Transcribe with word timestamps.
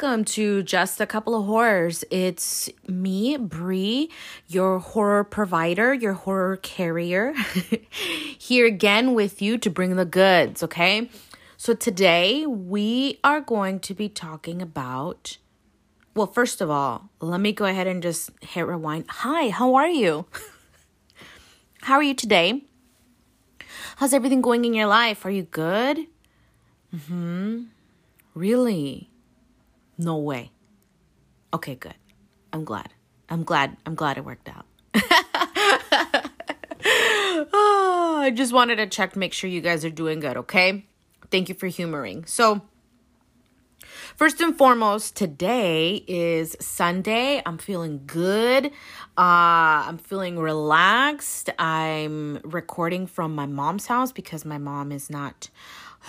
welcome 0.00 0.24
to 0.24 0.62
Just 0.62 0.98
a 0.98 1.06
Couple 1.06 1.34
of 1.34 1.44
Horrors. 1.44 2.04
It's 2.10 2.70
me, 2.88 3.36
Bree, 3.36 4.10
your 4.48 4.78
horror 4.78 5.24
provider, 5.24 5.92
your 5.92 6.14
horror 6.14 6.56
carrier, 6.56 7.34
here 8.38 8.64
again 8.64 9.12
with 9.12 9.42
you 9.42 9.58
to 9.58 9.68
bring 9.68 9.96
the 9.96 10.06
goods, 10.06 10.62
okay? 10.62 11.10
So 11.58 11.74
today 11.74 12.46
we 12.46 13.18
are 13.22 13.42
going 13.42 13.78
to 13.80 13.92
be 13.92 14.08
talking 14.08 14.62
about. 14.62 15.36
Well, 16.14 16.28
first 16.28 16.62
of 16.62 16.70
all, 16.70 17.10
let 17.20 17.42
me 17.42 17.52
go 17.52 17.66
ahead 17.66 17.86
and 17.86 18.02
just 18.02 18.30
hit 18.40 18.66
rewind. 18.66 19.04
Hi, 19.08 19.50
how 19.50 19.74
are 19.74 19.88
you? 19.88 20.24
how 21.82 21.96
are 21.96 22.02
you 22.02 22.14
today? 22.14 22.62
How's 23.96 24.14
everything 24.14 24.40
going 24.40 24.64
in 24.64 24.72
your 24.72 24.86
life? 24.86 25.26
Are 25.26 25.30
you 25.30 25.42
good? 25.42 26.06
Hmm. 27.06 27.64
Really? 28.34 29.09
No 30.00 30.16
way. 30.16 30.50
Okay, 31.52 31.74
good. 31.74 31.94
I'm 32.54 32.64
glad. 32.64 32.88
I'm 33.28 33.44
glad. 33.44 33.76
I'm 33.84 33.94
glad 33.94 34.16
it 34.16 34.24
worked 34.24 34.48
out. 34.48 34.64
oh, 37.52 38.18
I 38.22 38.30
just 38.34 38.54
wanted 38.54 38.76
to 38.76 38.86
check 38.86 39.14
make 39.14 39.34
sure 39.34 39.50
you 39.50 39.60
guys 39.60 39.84
are 39.84 39.90
doing 39.90 40.20
good, 40.20 40.38
okay? 40.38 40.86
Thank 41.30 41.50
you 41.50 41.54
for 41.54 41.66
humoring. 41.66 42.24
So, 42.24 42.62
First 44.16 44.40
and 44.40 44.56
foremost, 44.56 45.16
today 45.16 46.04
is 46.06 46.56
Sunday. 46.60 47.42
I'm 47.46 47.58
feeling 47.58 48.02
good. 48.06 48.66
Uh, 48.66 49.86
I'm 49.86 49.98
feeling 49.98 50.38
relaxed. 50.38 51.48
I'm 51.58 52.40
recording 52.44 53.06
from 53.06 53.34
my 53.34 53.46
mom's 53.46 53.86
house 53.86 54.12
because 54.12 54.44
my 54.44 54.58
mom 54.58 54.92
is 54.92 55.08
not 55.10 55.48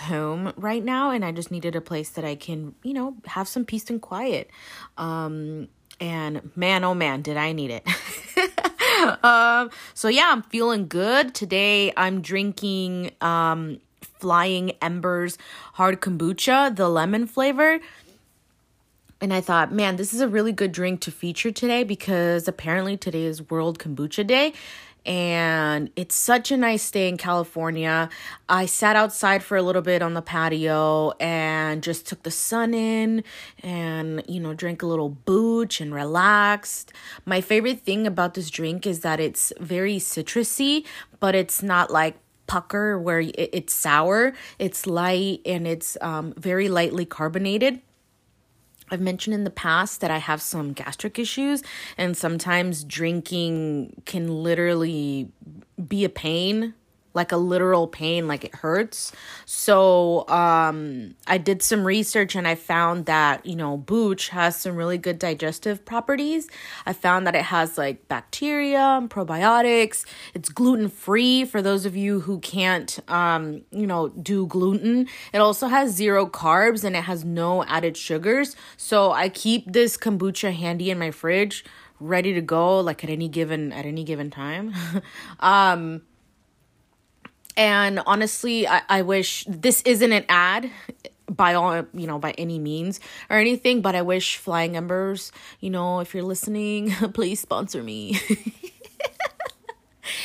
home 0.02 0.52
right 0.56 0.84
now 0.84 1.10
and 1.10 1.24
I 1.24 1.32
just 1.32 1.50
needed 1.50 1.76
a 1.76 1.80
place 1.80 2.10
that 2.10 2.24
I 2.24 2.34
can, 2.34 2.74
you 2.82 2.94
know, 2.94 3.16
have 3.26 3.48
some 3.48 3.64
peace 3.64 3.90
and 3.90 4.00
quiet. 4.00 4.50
Um 4.98 5.68
and 6.00 6.50
man 6.56 6.84
oh 6.84 6.94
man, 6.94 7.22
did 7.22 7.36
I 7.36 7.52
need 7.52 7.70
it. 7.70 7.86
um 9.24 9.70
so 9.94 10.08
yeah, 10.08 10.30
I'm 10.32 10.42
feeling 10.42 10.88
good. 10.88 11.34
Today 11.34 11.92
I'm 11.96 12.20
drinking 12.20 13.12
um 13.20 13.80
Flying 14.22 14.70
Embers 14.80 15.36
hard 15.74 16.00
kombucha, 16.00 16.74
the 16.76 16.88
lemon 16.88 17.26
flavor. 17.26 17.80
And 19.20 19.32
I 19.32 19.40
thought, 19.40 19.72
man, 19.72 19.96
this 19.96 20.12
is 20.12 20.20
a 20.20 20.26
really 20.26 20.50
good 20.50 20.72
drink 20.72 21.00
to 21.02 21.12
feature 21.12 21.52
today 21.52 21.84
because 21.84 22.48
apparently 22.48 22.96
today 22.96 23.24
is 23.24 23.50
World 23.50 23.78
Kombucha 23.78 24.26
Day 24.26 24.52
and 25.04 25.90
it's 25.96 26.14
such 26.14 26.50
a 26.50 26.56
nice 26.56 26.90
day 26.90 27.08
in 27.08 27.16
California. 27.16 28.08
I 28.48 28.66
sat 28.66 28.96
outside 28.96 29.42
for 29.42 29.56
a 29.56 29.62
little 29.62 29.82
bit 29.82 30.02
on 30.02 30.14
the 30.14 30.22
patio 30.22 31.12
and 31.18 31.82
just 31.82 32.06
took 32.06 32.22
the 32.22 32.30
sun 32.30 32.74
in 32.74 33.24
and, 33.62 34.22
you 34.28 34.40
know, 34.40 34.54
drank 34.54 34.82
a 34.82 34.86
little 34.86 35.08
booch 35.08 35.80
and 35.80 35.94
relaxed. 35.94 36.92
My 37.26 37.40
favorite 37.40 37.80
thing 37.80 38.06
about 38.06 38.34
this 38.34 38.50
drink 38.50 38.86
is 38.86 39.00
that 39.00 39.18
it's 39.20 39.52
very 39.58 39.96
citrusy, 39.96 40.86
but 41.20 41.34
it's 41.34 41.62
not 41.62 41.90
like 41.90 42.16
pucker 42.46 42.98
where 42.98 43.20
it's 43.20 43.74
sour. 43.74 44.34
It's 44.58 44.86
light 44.86 45.40
and 45.46 45.66
it's 45.66 45.96
um, 46.00 46.34
very 46.36 46.68
lightly 46.68 47.06
carbonated. 47.06 47.80
I've 48.92 49.00
mentioned 49.00 49.34
in 49.34 49.44
the 49.44 49.50
past 49.50 50.00
that 50.02 50.10
I 50.10 50.18
have 50.18 50.42
some 50.42 50.72
gastric 50.74 51.18
issues, 51.18 51.62
and 51.96 52.16
sometimes 52.16 52.84
drinking 52.84 54.02
can 54.04 54.28
literally 54.42 55.32
be 55.88 56.04
a 56.04 56.10
pain 56.10 56.74
like 57.14 57.32
a 57.32 57.36
literal 57.36 57.86
pain 57.86 58.26
like 58.26 58.44
it 58.44 58.54
hurts. 58.54 59.12
So 59.46 60.26
um 60.28 61.14
i 61.26 61.38
did 61.38 61.62
some 61.62 61.84
research 61.84 62.34
and 62.34 62.46
i 62.48 62.54
found 62.54 63.06
that 63.06 63.44
you 63.44 63.56
know 63.56 63.76
booch 63.76 64.28
has 64.28 64.56
some 64.56 64.76
really 64.76 64.98
good 64.98 65.18
digestive 65.18 65.84
properties. 65.84 66.48
I 66.86 66.92
found 66.92 67.26
that 67.26 67.34
it 67.34 67.44
has 67.44 67.78
like 67.78 68.08
bacteria 68.08 69.06
probiotics. 69.08 70.04
It's 70.34 70.48
gluten 70.48 70.88
free 70.88 71.44
for 71.44 71.62
those 71.62 71.86
of 71.86 71.96
you 71.96 72.20
who 72.20 72.38
can't 72.40 72.98
um 73.08 73.62
you 73.70 73.86
know 73.86 74.08
do 74.08 74.46
gluten 74.46 75.08
it 75.32 75.38
also 75.38 75.68
has 75.68 75.92
zero 75.94 76.26
carbs 76.26 76.84
and 76.84 76.96
it 76.96 77.04
has 77.04 77.24
no 77.24 77.64
added 77.64 77.96
sugars. 77.96 78.56
So 78.76 79.12
i 79.12 79.28
keep 79.28 79.72
this 79.72 79.96
kombucha 79.96 80.52
handy 80.54 80.90
in 80.90 80.98
my 80.98 81.10
fridge 81.10 81.64
ready 82.00 82.32
to 82.32 82.40
go 82.40 82.80
like 82.80 83.04
at 83.04 83.10
any 83.10 83.28
given 83.28 83.72
at 83.72 83.86
any 83.86 84.04
given 84.04 84.30
time. 84.30 84.74
Um 85.40 86.02
and 87.56 88.00
honestly, 88.06 88.66
I, 88.66 88.82
I 88.88 89.02
wish 89.02 89.44
this 89.48 89.82
isn't 89.82 90.12
an 90.12 90.24
ad 90.28 90.70
by 91.28 91.54
all 91.54 91.86
you 91.94 92.06
know 92.06 92.18
by 92.18 92.32
any 92.32 92.58
means 92.58 93.00
or 93.30 93.38
anything 93.38 93.80
but 93.80 93.94
i 93.94 94.02
wish 94.02 94.36
flying 94.36 94.76
embers 94.76 95.32
you 95.60 95.70
know 95.70 96.00
if 96.00 96.12
you're 96.12 96.22
listening 96.22 96.90
please 97.14 97.40
sponsor 97.40 97.82
me. 97.82 98.20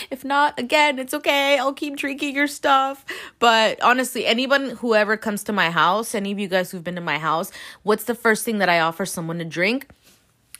If 0.10 0.26
not 0.26 0.58
again 0.58 1.00
it's 1.00 1.14
okay. 1.14 1.58
I'll 1.58 1.74
keep 1.74 1.98
drinking 1.98 2.36
your 2.36 2.48
stuff. 2.48 3.06
But 3.40 3.82
honestly 3.82 4.26
anyone 4.26 4.72
whoever 4.72 5.18
comes 5.18 5.44
to 5.46 5.54
my 5.54 5.70
house 5.70 6.16
any 6.16 6.32
of 6.32 6.40
you 6.40 6.48
guys 6.48 6.72
who've 6.72 6.84
been 6.84 6.96
to 6.96 7.02
my 7.02 7.20
house 7.20 7.52
what's 7.84 8.06
the 8.06 8.16
first 8.16 8.44
thing 8.44 8.58
that 8.58 8.70
i 8.70 8.80
offer 8.80 9.06
someone 9.06 9.38
to 9.40 9.46
drink? 9.46 9.88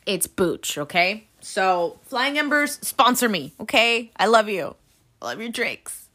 It's 0.06 0.28
booch 0.28 0.78
okay? 0.78 1.28
So 1.40 1.98
flying 2.04 2.38
embers 2.38 2.78
sponsor 2.82 3.28
me 3.28 3.54
okay? 3.60 4.12
I 4.18 4.28
love 4.28 4.50
you. 4.50 4.76
I 5.22 5.26
love 5.26 5.40
your 5.40 5.50
drinks 5.50 6.07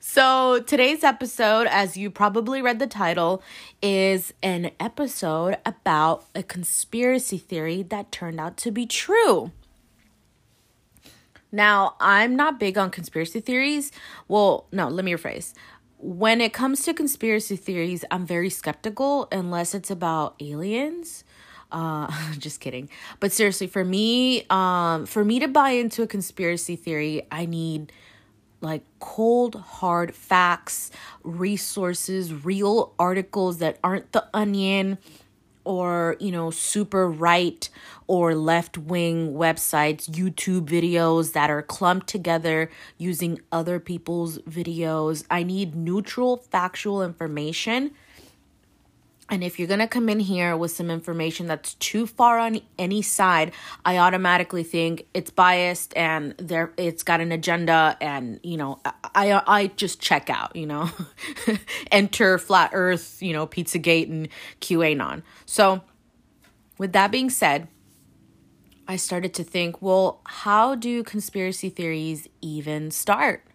so, 0.00 0.60
today's 0.60 1.04
episode, 1.04 1.66
as 1.68 1.96
you 1.96 2.10
probably 2.10 2.62
read 2.62 2.78
the 2.78 2.86
title, 2.86 3.42
is 3.82 4.32
an 4.42 4.70
episode 4.78 5.58
about 5.64 6.24
a 6.34 6.42
conspiracy 6.42 7.38
theory 7.38 7.82
that 7.82 8.12
turned 8.12 8.40
out 8.40 8.56
to 8.58 8.70
be 8.70 8.86
true. 8.86 9.52
Now, 11.54 11.94
I'm 12.00 12.34
not 12.34 12.58
big 12.58 12.76
on 12.76 12.90
conspiracy 12.90 13.38
theories. 13.38 13.92
Well, 14.26 14.66
no, 14.72 14.88
let 14.88 15.04
me 15.04 15.12
rephrase. 15.12 15.54
When 15.98 16.40
it 16.40 16.52
comes 16.52 16.82
to 16.82 16.92
conspiracy 16.92 17.54
theories, 17.54 18.04
I'm 18.10 18.26
very 18.26 18.50
skeptical 18.50 19.28
unless 19.30 19.72
it's 19.72 19.90
about 19.90 20.34
aliens. 20.40 21.22
Uh, 21.70 22.10
just 22.38 22.60
kidding. 22.60 22.88
But 23.20 23.32
seriously, 23.32 23.68
for 23.68 23.84
me, 23.84 24.46
um, 24.50 25.06
for 25.06 25.24
me 25.24 25.38
to 25.38 25.46
buy 25.46 25.70
into 25.70 26.02
a 26.02 26.06
conspiracy 26.08 26.74
theory, 26.74 27.26
I 27.30 27.46
need 27.46 27.92
like 28.64 28.82
cold, 28.98 29.54
hard 29.54 30.14
facts, 30.14 30.90
resources, 31.22 32.32
real 32.32 32.92
articles 32.98 33.58
that 33.58 33.78
aren't 33.84 34.12
the 34.12 34.26
onion 34.34 34.98
or, 35.64 36.16
you 36.20 36.30
know, 36.30 36.50
super 36.50 37.08
right 37.08 37.68
or 38.06 38.34
left 38.34 38.76
wing 38.76 39.32
websites, 39.34 40.10
YouTube 40.10 40.66
videos 40.66 41.32
that 41.32 41.50
are 41.50 41.62
clumped 41.62 42.06
together 42.06 42.70
using 42.98 43.40
other 43.50 43.80
people's 43.80 44.38
videos. 44.40 45.24
I 45.30 45.42
need 45.42 45.74
neutral, 45.74 46.36
factual 46.36 47.02
information 47.02 47.92
and 49.30 49.42
if 49.42 49.58
you're 49.58 49.68
going 49.68 49.80
to 49.80 49.88
come 49.88 50.08
in 50.10 50.20
here 50.20 50.54
with 50.54 50.72
some 50.72 50.90
information 50.90 51.46
that's 51.46 51.74
too 51.74 52.06
far 52.06 52.38
on 52.38 52.60
any 52.78 53.00
side, 53.00 53.52
I 53.84 53.96
automatically 53.96 54.62
think 54.62 55.06
it's 55.14 55.30
biased 55.30 55.96
and 55.96 56.34
there 56.36 56.72
it's 56.76 57.02
got 57.02 57.20
an 57.20 57.32
agenda 57.32 57.96
and, 58.02 58.38
you 58.42 58.58
know, 58.58 58.80
I 59.14 59.42
I 59.46 59.66
just 59.68 60.00
check 60.00 60.28
out, 60.28 60.54
you 60.54 60.66
know. 60.66 60.90
Enter 61.90 62.36
flat 62.36 62.70
earth, 62.74 63.22
you 63.22 63.32
know, 63.32 63.46
Pizzagate 63.46 64.10
and 64.10 64.28
QAnon. 64.60 65.22
So, 65.46 65.80
with 66.76 66.92
that 66.92 67.10
being 67.10 67.30
said, 67.30 67.68
I 68.86 68.96
started 68.96 69.32
to 69.34 69.44
think, 69.44 69.80
well, 69.80 70.20
how 70.26 70.74
do 70.74 71.02
conspiracy 71.02 71.70
theories 71.70 72.28
even 72.42 72.90
start? 72.90 73.46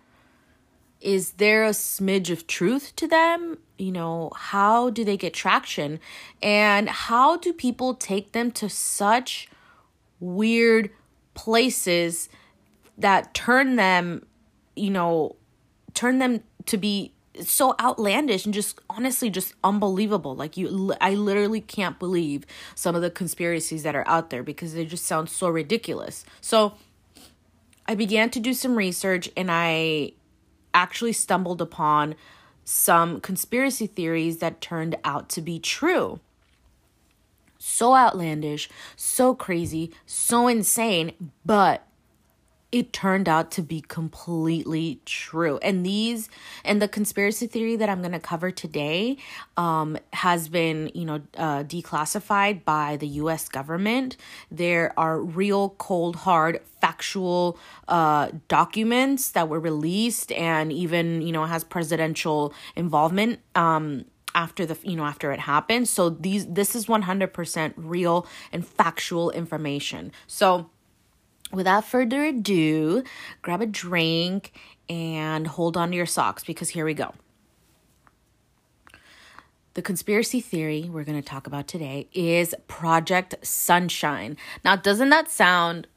Is 0.99 1.33
there 1.33 1.63
a 1.63 1.69
smidge 1.69 2.31
of 2.31 2.47
truth 2.47 2.95
to 2.95 3.07
them? 3.07 3.59
You 3.79 3.91
know, 3.91 4.31
how 4.35 4.89
do 4.89 5.03
they 5.03 5.17
get 5.17 5.33
traction? 5.33 5.99
And 6.41 6.89
how 6.89 7.37
do 7.37 7.53
people 7.53 7.93
take 7.93 8.33
them 8.33 8.51
to 8.51 8.69
such 8.69 9.49
weird 10.19 10.89
places 11.33 12.29
that 12.97 13.33
turn 13.33 13.77
them, 13.77 14.25
you 14.75 14.89
know, 14.89 15.37
turn 15.93 16.19
them 16.19 16.43
to 16.65 16.77
be 16.77 17.13
so 17.41 17.75
outlandish 17.79 18.45
and 18.45 18.53
just 18.53 18.79
honestly 18.89 19.29
just 19.29 19.53
unbelievable 19.63 20.35
like 20.35 20.57
you 20.57 20.93
i 20.99 21.13
literally 21.13 21.61
can't 21.61 21.97
believe 21.99 22.45
some 22.75 22.95
of 22.95 23.01
the 23.01 23.09
conspiracies 23.09 23.83
that 23.83 23.95
are 23.95 24.05
out 24.07 24.29
there 24.29 24.43
because 24.43 24.73
they 24.73 24.83
just 24.83 25.05
sound 25.05 25.29
so 25.29 25.47
ridiculous 25.47 26.25
so 26.41 26.73
i 27.87 27.95
began 27.95 28.29
to 28.29 28.39
do 28.39 28.53
some 28.53 28.75
research 28.75 29.29
and 29.37 29.49
i 29.49 30.11
actually 30.73 31.13
stumbled 31.13 31.61
upon 31.61 32.15
some 32.69 33.19
conspiracy 33.19 33.87
theories 33.87 34.37
that 34.37 34.61
turned 34.61 34.95
out 35.03 35.27
to 35.29 35.41
be 35.41 35.59
true. 35.59 36.19
So 37.57 37.95
outlandish, 37.95 38.69
so 38.95 39.33
crazy, 39.33 39.91
so 40.05 40.47
insane, 40.47 41.31
but 41.43 41.85
it 42.71 42.93
turned 42.93 43.27
out 43.27 43.49
to 43.51 43.63
be 43.63 43.81
completely 43.81 45.01
true. 45.05 45.57
And 45.59 45.85
these 45.85 46.29
and 46.63 46.81
the 46.81 46.87
conspiracy 46.87 47.47
theory 47.47 47.75
that 47.75 47.89
I'm 47.89 48.01
going 48.01 48.11
to 48.11 48.19
cover 48.19 48.51
today 48.51 49.17
um, 49.57 49.97
has 50.13 50.49
been, 50.49 50.91
you 50.93 51.05
know, 51.05 51.21
uh, 51.35 51.63
declassified 51.63 52.63
by 52.65 52.97
the 52.97 53.07
U.S. 53.07 53.49
government. 53.49 54.17
There 54.51 54.93
are 54.97 55.19
real, 55.19 55.69
cold, 55.79 56.17
hard, 56.17 56.61
factual 56.79 57.57
uh, 57.87 58.29
documents 58.47 59.31
that 59.31 59.49
were 59.49 59.59
released, 59.59 60.31
and 60.33 60.71
even, 60.71 61.23
you 61.23 61.31
know, 61.31 61.45
has 61.45 61.63
presidential 61.63 62.53
involvement. 62.75 63.39
Um, 63.55 64.05
after 64.35 64.63
the 64.63 64.77
you 64.83 64.95
know 64.95 65.05
after 65.05 65.31
it 65.31 65.39
happened 65.39 65.87
so 65.87 66.07
these 66.07 66.45
this 66.45 66.75
is 66.75 66.85
100% 66.85 67.73
real 67.75 68.27
and 68.51 68.65
factual 68.65 69.31
information 69.31 70.11
so 70.27 70.69
without 71.51 71.85
further 71.85 72.25
ado, 72.25 73.03
grab 73.41 73.61
a 73.61 73.65
drink 73.65 74.51
and 74.89 75.47
hold 75.47 75.77
on 75.77 75.91
to 75.91 75.95
your 75.95 76.05
socks 76.05 76.43
because 76.43 76.69
here 76.69 76.85
we 76.85 76.93
go. 76.93 77.13
The 79.75 79.81
conspiracy 79.81 80.41
theory 80.41 80.89
we're 80.91 81.03
going 81.03 81.21
to 81.21 81.27
talk 81.27 81.47
about 81.47 81.67
today 81.67 82.07
is 82.11 82.55
Project 82.67 83.35
Sunshine. 83.43 84.35
Now, 84.65 84.75
doesn't 84.75 85.09
that 85.09 85.31
sound 85.31 85.87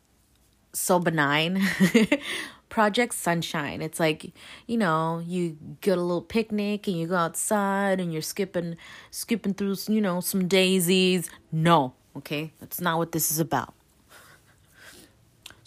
so 0.73 0.99
benign? 0.99 1.63
Project 2.69 3.13
Sunshine. 3.15 3.83
It's 3.83 4.01
like, 4.01 4.33
you 4.67 4.79
know, 4.79 5.23
you 5.27 5.59
get 5.81 5.99
a 5.99 6.01
little 6.01 6.23
picnic 6.23 6.87
and 6.87 6.99
you 6.99 7.07
go 7.07 7.17
outside 7.17 8.01
and 8.01 8.13
you're 8.13 8.23
skipping 8.23 8.77
skipping 9.11 9.53
through, 9.53 9.77
you 9.89 10.01
know, 10.01 10.21
some 10.21 10.49
daisies. 10.49 11.29
No, 11.51 11.95
okay? 12.17 12.53
That's 12.61 12.81
not 12.81 12.99
what 12.99 13.13
this 13.13 13.31
is 13.31 13.39
about. 13.39 13.75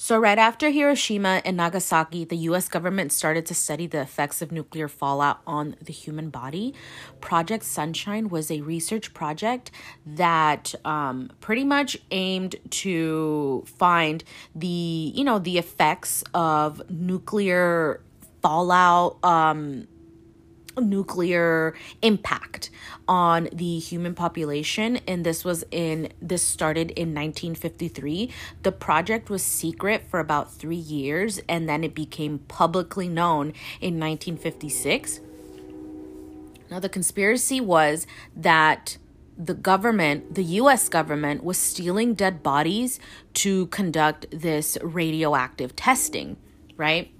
So, 0.06 0.19
right 0.19 0.38
after 0.38 0.69
Hiroshima 0.69 1.42
and 1.46 1.57
Nagasaki, 1.57 2.25
the 2.25 2.38
US 2.50 2.69
government 2.69 3.12
started 3.12 3.48
to 3.48 3.56
study 3.56 3.88
the 3.88 4.02
effects 4.02 4.40
of 4.40 4.52
nuclear 4.52 4.88
fallout 4.88 5.42
on 5.48 5.75
the 5.81 5.92
human 5.92 6.30
body. 6.30 6.75
Project 7.22 7.63
Sunshine 7.63 8.30
was 8.30 8.52
a 8.52 8.62
research 8.62 9.16
project 9.16 9.72
that 10.06 10.75
um, 10.86 11.31
pretty 11.42 11.63
much 11.63 11.98
aimed 12.12 12.56
to 12.84 13.63
find 13.66 14.24
the, 14.54 15.12
you 15.16 15.24
know, 15.24 15.40
the 15.40 15.57
effects 15.57 16.24
of 16.36 16.88
nuclear 16.88 18.00
fallout. 18.44 19.18
Um, 19.25 19.88
nuclear 20.77 21.75
impact 22.01 22.69
on 23.07 23.50
the 23.54 23.80
human 23.80 24.16
population. 24.16 25.00
And 25.07 25.25
this 25.25 25.44
was 25.44 25.63
in 25.72 26.10
this 26.22 26.44
started 26.44 26.92
in 26.92 27.13
1953 27.13 28.31
the 28.63 28.72
project 28.72 29.30
was 29.30 29.44
secret 29.44 30.04
for 30.10 30.19
about 30.19 30.51
3 30.51 30.75
years 30.75 31.39
and 31.50 31.68
then 31.68 31.83
it 31.83 31.94
became 31.94 32.39
publicly 32.39 33.07
known 33.07 33.48
in 33.81 34.00
1956 34.00 35.19
now 36.69 36.80
the 36.80 36.89
conspiracy 36.89 37.62
was 37.62 38.07
that 38.36 38.98
the 39.38 39.54
government, 39.54 40.36
the 40.36 40.44
US 40.44 40.89
government, 40.89 41.44
was 41.44 41.57
stealing 41.57 42.13
dead 42.13 42.42
bodies 42.42 43.00
to 43.36 43.68
conduct 43.68 44.25
this 44.31 44.78
radioactive 44.81 45.75
testing, 45.75 46.38
right? 46.78 47.12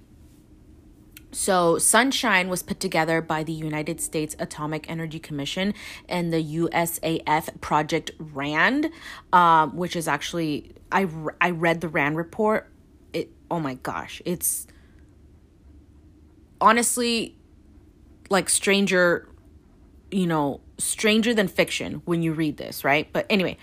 So, 1.36 1.76
Sunshine 1.76 2.48
was 2.48 2.62
put 2.62 2.80
together 2.80 3.20
by 3.20 3.42
the 3.44 3.52
United 3.52 4.00
States 4.00 4.34
Atomic 4.38 4.88
Energy 4.88 5.18
Commission 5.18 5.74
and 6.08 6.32
the 6.32 6.42
USAF 6.42 7.60
Project 7.60 8.12
RAND, 8.18 8.90
um, 9.34 9.76
which 9.76 9.96
is 9.96 10.08
actually 10.08 10.72
I 10.90 11.06
I 11.38 11.50
read 11.50 11.82
the 11.82 11.88
RAND 11.88 12.16
report. 12.16 12.70
It 13.12 13.30
oh 13.50 13.60
my 13.60 13.74
gosh, 13.74 14.22
it's 14.24 14.66
honestly 16.58 17.36
like 18.30 18.48
stranger, 18.48 19.28
you 20.10 20.26
know, 20.26 20.62
stranger 20.78 21.34
than 21.34 21.48
fiction 21.48 22.00
when 22.06 22.22
you 22.22 22.32
read 22.32 22.56
this, 22.56 22.82
right? 22.82 23.12
But 23.12 23.26
anyway, 23.28 23.58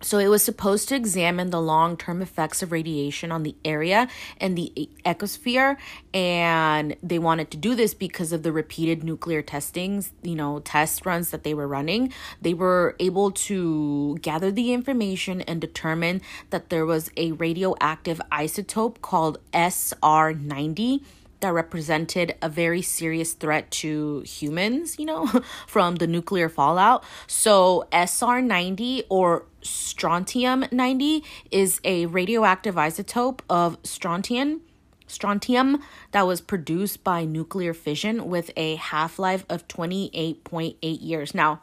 so 0.00 0.18
it 0.18 0.28
was 0.28 0.42
supposed 0.42 0.88
to 0.88 0.94
examine 0.94 1.50
the 1.50 1.60
long-term 1.60 2.22
effects 2.22 2.62
of 2.62 2.72
radiation 2.72 3.32
on 3.32 3.42
the 3.42 3.54
area 3.64 4.08
and 4.40 4.56
the 4.56 4.88
ecosphere 5.04 5.76
and 6.14 6.96
they 7.02 7.18
wanted 7.18 7.50
to 7.50 7.56
do 7.56 7.74
this 7.74 7.94
because 7.94 8.32
of 8.32 8.42
the 8.42 8.52
repeated 8.52 9.04
nuclear 9.04 9.42
testings, 9.42 10.12
you 10.22 10.34
know, 10.34 10.60
test 10.60 11.04
runs 11.04 11.30
that 11.30 11.44
they 11.44 11.54
were 11.54 11.68
running. 11.68 12.12
They 12.40 12.54
were 12.54 12.96
able 12.98 13.30
to 13.32 14.18
gather 14.22 14.50
the 14.50 14.72
information 14.72 15.42
and 15.42 15.60
determine 15.60 16.20
that 16.50 16.70
there 16.70 16.86
was 16.86 17.10
a 17.16 17.32
radioactive 17.32 18.20
isotope 18.32 19.00
called 19.00 19.38
SR90 19.52 21.02
that 21.40 21.52
represented 21.52 22.34
a 22.42 22.48
very 22.48 22.82
serious 22.82 23.32
threat 23.32 23.70
to 23.70 24.20
humans, 24.20 24.98
you 24.98 25.06
know, 25.06 25.26
from 25.66 25.96
the 25.96 26.06
nuclear 26.06 26.48
fallout. 26.48 27.04
So, 27.26 27.86
SR 27.92 28.40
90 28.42 29.04
or 29.08 29.46
strontium 29.62 30.64
90 30.70 31.24
is 31.50 31.80
a 31.84 32.06
radioactive 32.06 32.76
isotope 32.76 33.40
of 33.50 33.76
strontium 33.82 34.62
strontium 35.08 35.82
that 36.12 36.26
was 36.26 36.40
produced 36.40 37.02
by 37.02 37.24
nuclear 37.24 37.72
fission 37.72 38.28
with 38.28 38.50
a 38.56 38.76
half-life 38.76 39.44
of 39.48 39.66
28.8 39.66 40.76
years. 40.82 41.34
Now, 41.34 41.62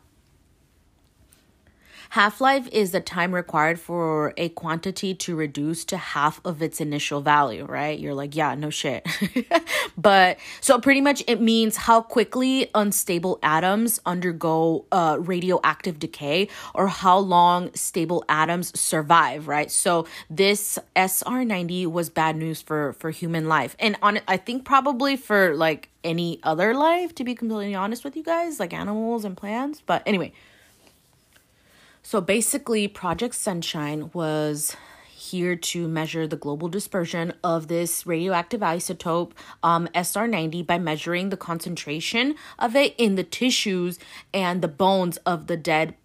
Half 2.15 2.39
life 2.39 2.69
is 2.71 2.91
the 2.91 3.01
time 3.01 3.35
required 3.35 3.77
for 3.77 4.33
a 4.37 4.47
quantity 4.47 5.13
to 5.15 5.35
reduce 5.35 5.83
to 5.83 5.97
half 5.97 6.39
of 6.45 6.61
its 6.61 6.79
initial 6.79 7.19
value, 7.19 7.65
right? 7.65 7.99
You're 7.99 8.13
like, 8.13 8.37
yeah, 8.37 8.55
no 8.55 8.69
shit. 8.69 9.05
but 9.97 10.37
so 10.61 10.79
pretty 10.79 11.01
much 11.01 11.25
it 11.27 11.41
means 11.41 11.75
how 11.75 11.99
quickly 11.99 12.69
unstable 12.73 13.37
atoms 13.43 13.99
undergo 14.05 14.85
uh, 14.93 15.17
radioactive 15.19 15.99
decay 15.99 16.47
or 16.73 16.87
how 16.87 17.17
long 17.17 17.69
stable 17.73 18.23
atoms 18.29 18.71
survive, 18.79 19.49
right? 19.49 19.69
So 19.69 20.07
this 20.29 20.79
SR90 20.95 21.87
was 21.87 22.09
bad 22.09 22.37
news 22.37 22.61
for 22.61 22.93
for 22.93 23.09
human 23.09 23.49
life. 23.49 23.75
And 23.77 23.97
on 24.01 24.21
I 24.25 24.37
think 24.37 24.63
probably 24.63 25.17
for 25.17 25.53
like 25.53 25.89
any 26.01 26.39
other 26.43 26.73
life 26.73 27.13
to 27.15 27.25
be 27.25 27.35
completely 27.35 27.75
honest 27.75 28.05
with 28.05 28.15
you 28.15 28.23
guys, 28.23 28.57
like 28.57 28.73
animals 28.73 29.25
and 29.25 29.35
plants, 29.35 29.81
but 29.85 30.01
anyway, 30.05 30.31
so 32.05 32.21
basically, 32.21 32.87
Project 32.87 33.33
Sunshine 33.33 34.11
was 34.13 34.77
here 35.09 35.55
to 35.55 35.87
measure 35.87 36.27
the 36.27 36.35
global 36.35 36.67
dispersion 36.67 37.33
of 37.43 37.67
this 37.67 38.05
radioactive 38.05 38.61
isotope 38.61 39.31
um, 39.63 39.87
SR90 39.95 40.67
by 40.67 40.77
measuring 40.77 41.29
the 41.29 41.35
concentration 41.35 42.35
of 42.59 42.75
it 42.75 42.93
in 42.99 43.15
the 43.15 43.23
tissues 43.23 43.97
and 44.31 44.61
the 44.61 44.67
bones 44.67 45.17
of 45.25 45.47
the 45.47 45.57
dead 45.57 45.95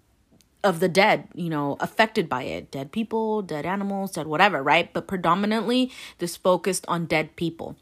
of 0.65 0.81
the 0.81 0.89
dead, 0.89 1.29
you 1.35 1.51
know, 1.51 1.77
affected 1.81 2.31
by 2.31 2.45
it. 2.45 2.71
Dead 2.71 2.93
people, 2.93 3.43
dead 3.43 3.67
animals, 3.67 4.13
dead 4.13 4.27
whatever, 4.27 4.63
right? 4.63 4.91
But 4.95 5.07
predominantly 5.07 5.93
this 6.17 6.35
focused 6.35 6.87
on 6.89 7.05
dead 7.05 7.37
people. 7.37 7.77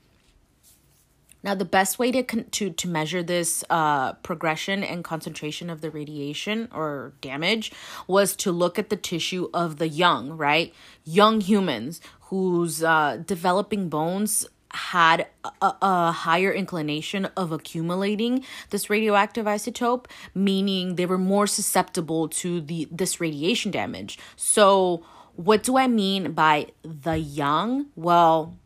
Now, 1.43 1.55
the 1.55 1.65
best 1.65 1.99
way 1.99 2.11
to 2.11 2.23
to 2.23 2.71
to 2.71 2.89
measure 2.89 3.23
this 3.23 3.63
uh, 3.71 4.15
progression 4.15 4.83
and 4.83 5.05
concentration 5.05 5.71
of 5.71 5.81
the 5.81 5.91
radiation 5.91 6.69
or 6.73 7.13
damage 7.21 7.71
was 8.07 8.35
to 8.37 8.51
look 8.51 8.79
at 8.79 8.91
the 8.91 8.97
tissue 8.97 9.49
of 9.55 9.79
the 9.79 9.89
young, 9.89 10.31
right? 10.31 10.75
Young 11.05 11.41
humans 11.41 12.01
whose 12.23 12.83
uh, 12.83 13.23
developing 13.25 13.89
bones 13.89 14.47
had 14.71 15.27
a, 15.63 15.75
a, 15.81 16.13
higher 16.13 16.53
inclination 16.53 17.25
of 17.37 17.53
accumulating 17.53 18.45
this 18.69 18.91
radioactive 18.91 19.47
isotope 19.47 20.05
meaning 20.35 20.97
they 20.97 21.07
were 21.07 21.17
more 21.17 21.47
susceptible 21.47 22.29
to 22.29 22.61
the 22.61 22.87
this 22.91 23.21
radiation 23.21 23.71
damage. 23.71 24.19
So 24.37 25.05
what 25.37 25.63
do 25.63 25.79
i 25.79 25.87
mean 25.87 26.33
by 26.33 26.67
the 26.83 27.17
young? 27.17 27.87
Well 27.97 28.59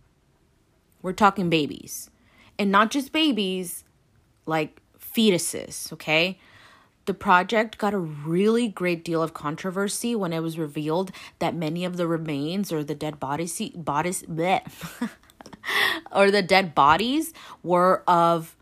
we're 1.03 1.13
talking 1.13 1.51
babies 1.51 2.11
and 2.63 2.71
not 2.71 2.93
just 2.93 3.11
babies, 3.11 3.83
like 4.47 4.81
fetuses, 4.97 5.93
okay? 5.93 6.39
The 7.07 7.15
project 7.15 7.77
got 7.77 7.93
a 7.93 7.99
really 7.99 8.69
great 8.69 9.05
deal 9.05 9.21
of 9.21 9.35
controversy 9.35 10.15
when 10.15 10.33
it 10.33 10.39
was 10.41 10.57
revealed 10.57 11.11
that 11.41 11.57
many 11.57 11.85
of 11.85 11.97
the 11.97 12.07
remains 12.07 12.73
or 12.73 12.85
the 12.85 12.95
dead 12.95 13.19
bodies 13.19 13.61
bodies 13.75 14.23
bleh, 14.23 14.63
or 16.13 16.31
the 16.31 16.41
dead 16.41 16.73
bodies 16.73 17.35
were 17.65 18.05
of 18.07 18.57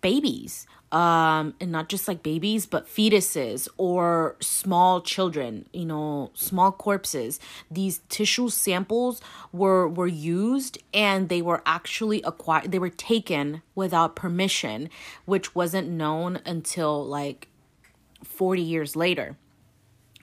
babies 0.00 0.68
um, 0.94 1.54
and 1.60 1.72
not 1.72 1.88
just 1.88 2.06
like 2.06 2.22
babies, 2.22 2.66
but 2.66 2.86
fetuses 2.86 3.66
or 3.76 4.36
small 4.40 5.00
children, 5.00 5.66
you 5.72 5.84
know, 5.84 6.30
small 6.34 6.70
corpses. 6.70 7.40
These 7.68 8.02
tissue 8.08 8.48
samples 8.48 9.20
were 9.52 9.88
were 9.88 10.06
used 10.06 10.78
and 10.94 11.28
they 11.28 11.42
were 11.42 11.62
actually 11.66 12.22
acquired. 12.22 12.70
They 12.70 12.78
were 12.78 12.90
taken 12.90 13.62
without 13.74 14.14
permission, 14.14 14.88
which 15.24 15.52
wasn't 15.52 15.88
known 15.90 16.40
until 16.46 17.04
like 17.04 17.48
40 18.22 18.62
years 18.62 18.94
later. 18.94 19.36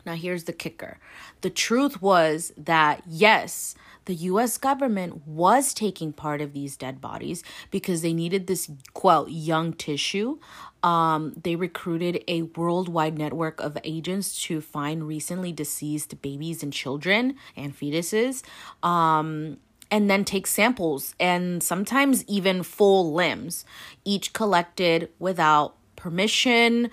Now, 0.06 0.16
here's 0.16 0.46
the 0.46 0.54
kicker 0.54 1.00
the 1.42 1.50
truth 1.50 2.02
was 2.02 2.54
that 2.56 3.04
yes, 3.06 3.76
the 4.06 4.16
US 4.16 4.58
government 4.58 5.28
was 5.28 5.74
taking 5.74 6.14
part 6.14 6.42
of 6.42 6.54
these 6.54 6.78
dead 6.78 7.02
bodies 7.02 7.44
because 7.70 8.02
they 8.02 8.14
needed 8.14 8.48
this 8.48 8.70
quote 8.94 9.30
young 9.30 9.74
tissue. 9.74 10.40
Um, 10.84 11.34
they 11.42 11.56
recruited 11.56 12.24
a 12.28 12.44
worldwide 12.44 13.18
network 13.18 13.62
of 13.62 13.78
agents 13.84 14.42
to 14.44 14.62
find 14.62 15.08
recently 15.08 15.52
deceased 15.52 16.22
babies 16.22 16.64
and 16.64 16.74
children 16.74 17.36
and 17.56 17.78
fetuses. 17.78 18.44
Um, 18.82 19.58
and 19.92 20.10
then 20.10 20.24
take 20.24 20.48
samples 20.48 21.14
and 21.20 21.62
sometimes 21.62 22.24
even 22.26 22.64
full 22.64 23.14
limbs, 23.14 23.66
each 24.06 24.32
collected 24.32 25.10
without 25.20 25.76
permission, 25.98 26.90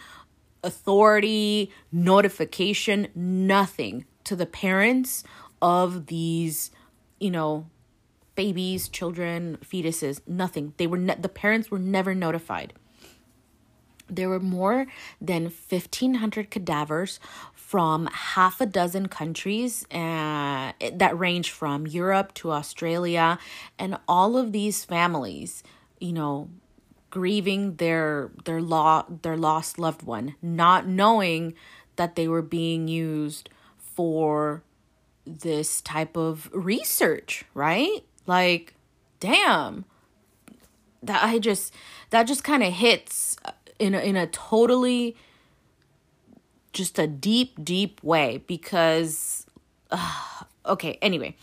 authority, 0.64 1.72
notification, 1.92 3.08
nothing 3.14 4.04
to 4.24 4.34
the 4.34 4.46
parents 4.46 5.22
of 5.62 6.06
these, 6.06 6.70
you 7.20 7.30
know, 7.30 7.66
babies, 8.34 8.88
children, 8.88 9.58
fetuses, 9.64 10.20
nothing. 10.26 10.72
They 10.76 10.86
were 10.86 10.98
ne- 10.98 11.16
the 11.18 11.28
parents 11.28 11.70
were 11.70 11.78
never 11.78 12.14
notified. 12.14 12.72
There 14.08 14.28
were 14.28 14.40
more 14.40 14.86
than 15.20 15.44
1500 15.44 16.50
cadavers 16.50 17.20
from 17.52 18.06
half 18.06 18.60
a 18.60 18.66
dozen 18.66 19.08
countries 19.08 19.84
uh, 19.90 20.72
that 20.92 21.18
range 21.18 21.50
from 21.50 21.86
Europe 21.86 22.32
to 22.34 22.52
Australia 22.52 23.38
and 23.78 23.98
all 24.06 24.36
of 24.36 24.52
these 24.52 24.84
families, 24.84 25.62
you 26.00 26.12
know, 26.12 26.48
grieving 27.10 27.76
their 27.76 28.30
their 28.44 28.62
law 28.62 29.04
their 29.22 29.36
lost 29.36 29.78
loved 29.78 30.02
one, 30.02 30.34
not 30.40 30.86
knowing 30.86 31.54
that 31.96 32.14
they 32.14 32.28
were 32.28 32.42
being 32.42 32.86
used 32.86 33.50
for 33.76 34.62
this 35.28 35.80
type 35.80 36.16
of 36.16 36.48
research, 36.52 37.44
right? 37.54 38.04
Like, 38.26 38.74
damn. 39.20 39.84
That 41.02 41.22
I 41.22 41.38
just 41.38 41.72
that 42.10 42.24
just 42.24 42.42
kind 42.42 42.62
of 42.62 42.72
hits 42.72 43.36
in 43.78 43.94
a, 43.94 44.00
in 44.00 44.16
a 44.16 44.26
totally 44.26 45.16
just 46.72 46.98
a 46.98 47.06
deep 47.06 47.62
deep 47.62 48.02
way 48.02 48.42
because 48.46 49.46
uh, 49.90 50.42
okay, 50.66 50.98
anyway, 51.00 51.36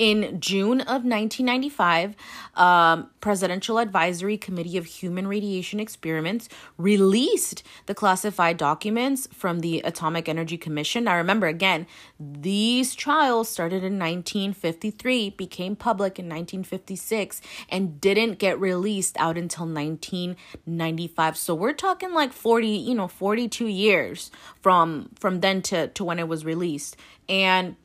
in 0.00 0.40
June 0.40 0.80
of 0.80 1.04
1995, 1.04 2.14
um, 2.54 3.10
Presidential 3.20 3.78
Advisory 3.78 4.38
Committee 4.38 4.78
of 4.78 4.86
Human 4.86 5.26
Radiation 5.26 5.78
Experiments 5.78 6.48
released 6.78 7.62
the 7.84 7.94
classified 7.94 8.56
documents 8.56 9.28
from 9.30 9.60
the 9.60 9.80
Atomic 9.80 10.26
Energy 10.26 10.56
Commission. 10.56 11.04
Now, 11.04 11.16
remember 11.16 11.48
again, 11.48 11.86
these 12.18 12.94
trials 12.94 13.50
started 13.50 13.84
in 13.84 13.98
1953, 13.98 15.30
became 15.36 15.76
public 15.76 16.18
in 16.18 16.24
1956, 16.24 17.42
and 17.68 18.00
didn't 18.00 18.38
get 18.38 18.58
released 18.58 19.18
out 19.18 19.36
until 19.36 19.66
1995. 19.66 21.36
So 21.36 21.54
we're 21.54 21.74
talking 21.74 22.14
like 22.14 22.32
40, 22.32 22.68
you 22.68 22.94
know, 22.94 23.06
42 23.06 23.66
years 23.66 24.30
from 24.62 25.10
from 25.20 25.40
then 25.40 25.60
to 25.60 25.88
to 25.88 26.04
when 26.04 26.18
it 26.18 26.26
was 26.26 26.46
released, 26.46 26.96
and 27.28 27.76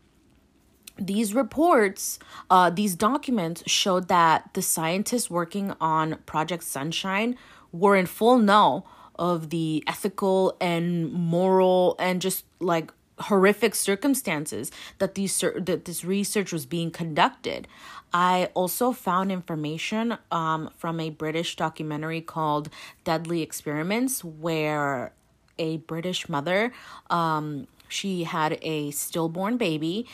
these 0.98 1.34
reports, 1.34 2.20
uh, 2.50 2.70
these 2.70 2.96
documents 2.96 3.64
showed 3.68 4.08
that 4.08 4.54
the 4.54 4.62
scientists 4.62 5.30
working 5.30 5.74
on 5.82 6.18
Project 6.26 6.64
Sunshine 6.64 7.38
were 7.72 7.96
in 7.96 8.06
full 8.06 8.38
know 8.38 8.86
of 9.18 9.50
the 9.50 9.84
ethical 9.88 10.56
and 10.60 11.12
moral 11.12 11.96
and 12.00 12.22
just 12.22 12.46
like 12.60 12.92
horrific 13.20 13.74
circumstances 13.76 14.72
that 14.98 15.16
these 15.16 15.40
that 15.40 15.86
this 15.86 16.04
research 16.04 16.52
was 16.52 16.66
being 16.66 16.92
conducted. 16.92 17.68
I 18.14 18.50
also 18.54 18.92
found 18.92 19.32
information 19.32 20.18
um, 20.32 20.70
from 20.78 21.00
a 21.00 21.10
British 21.10 21.56
documentary 21.56 22.22
called 22.22 22.70
Deadly 23.04 23.42
Experiments, 23.42 24.24
where 24.24 25.14
a 25.58 25.78
British 25.78 26.28
mother 26.28 26.74
um, 27.10 27.68
she 27.88 28.24
had 28.24 28.58
a 28.62 28.92
stillborn 28.92 29.58
baby 29.58 30.08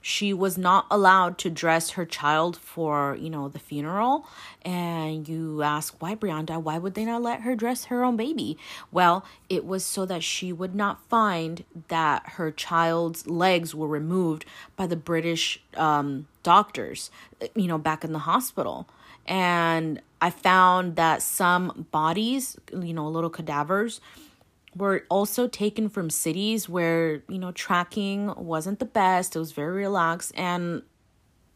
she 0.00 0.32
was 0.32 0.56
not 0.56 0.86
allowed 0.90 1.38
to 1.38 1.50
dress 1.50 1.90
her 1.90 2.06
child 2.06 2.56
for 2.56 3.16
you 3.20 3.30
know 3.30 3.48
the 3.48 3.58
funeral. 3.58 4.26
And 4.62 5.28
you 5.28 5.62
ask 5.62 6.00
why 6.00 6.14
brianda? 6.14 6.60
Why 6.62 6.78
would 6.78 6.94
they 6.94 7.04
not 7.04 7.22
let 7.22 7.42
her 7.42 7.54
dress 7.54 7.86
her 7.86 8.04
own 8.04 8.16
baby? 8.16 8.58
Well 8.92 9.24
it 9.48 9.64
was 9.64 9.84
so 9.84 10.06
that 10.06 10.22
she 10.22 10.52
would 10.52 10.74
not 10.74 11.06
find 11.08 11.64
that 11.88 12.22
her 12.30 12.50
child's 12.50 13.26
legs 13.26 13.74
were 13.74 13.88
removed 13.88 14.44
by 14.76 14.86
the 14.86 14.96
british 14.96 15.60
um, 15.74 16.26
doctors 16.42 17.10
you 17.54 17.66
know 17.66 17.78
back 17.78 18.04
in 18.04 18.12
the 18.12 18.20
hospital. 18.20 18.88
And 19.26 20.00
i 20.20 20.30
found 20.30 20.96
that 20.96 21.22
some 21.22 21.86
bodies 21.90 22.56
you 22.72 22.94
know 22.94 23.08
little 23.08 23.30
cadavers 23.30 24.00
were 24.74 25.04
also 25.08 25.48
taken 25.48 25.88
from 25.88 26.10
cities 26.10 26.68
where, 26.68 27.22
you 27.28 27.38
know, 27.38 27.52
tracking 27.52 28.32
wasn't 28.36 28.78
the 28.78 28.84
best. 28.84 29.34
It 29.34 29.38
was 29.38 29.52
very 29.52 29.76
relaxed 29.76 30.32
and 30.36 30.82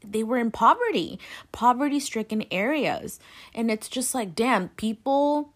they 0.05 0.23
were 0.23 0.39
in 0.39 0.51
poverty, 0.51 1.19
poverty 1.53 2.01
stricken 2.01 2.45
areas. 2.51 3.21
And 3.55 3.71
it's 3.71 3.89
just 3.89 4.15
like, 4.15 4.35
damn, 4.35 4.71
people 4.71 5.53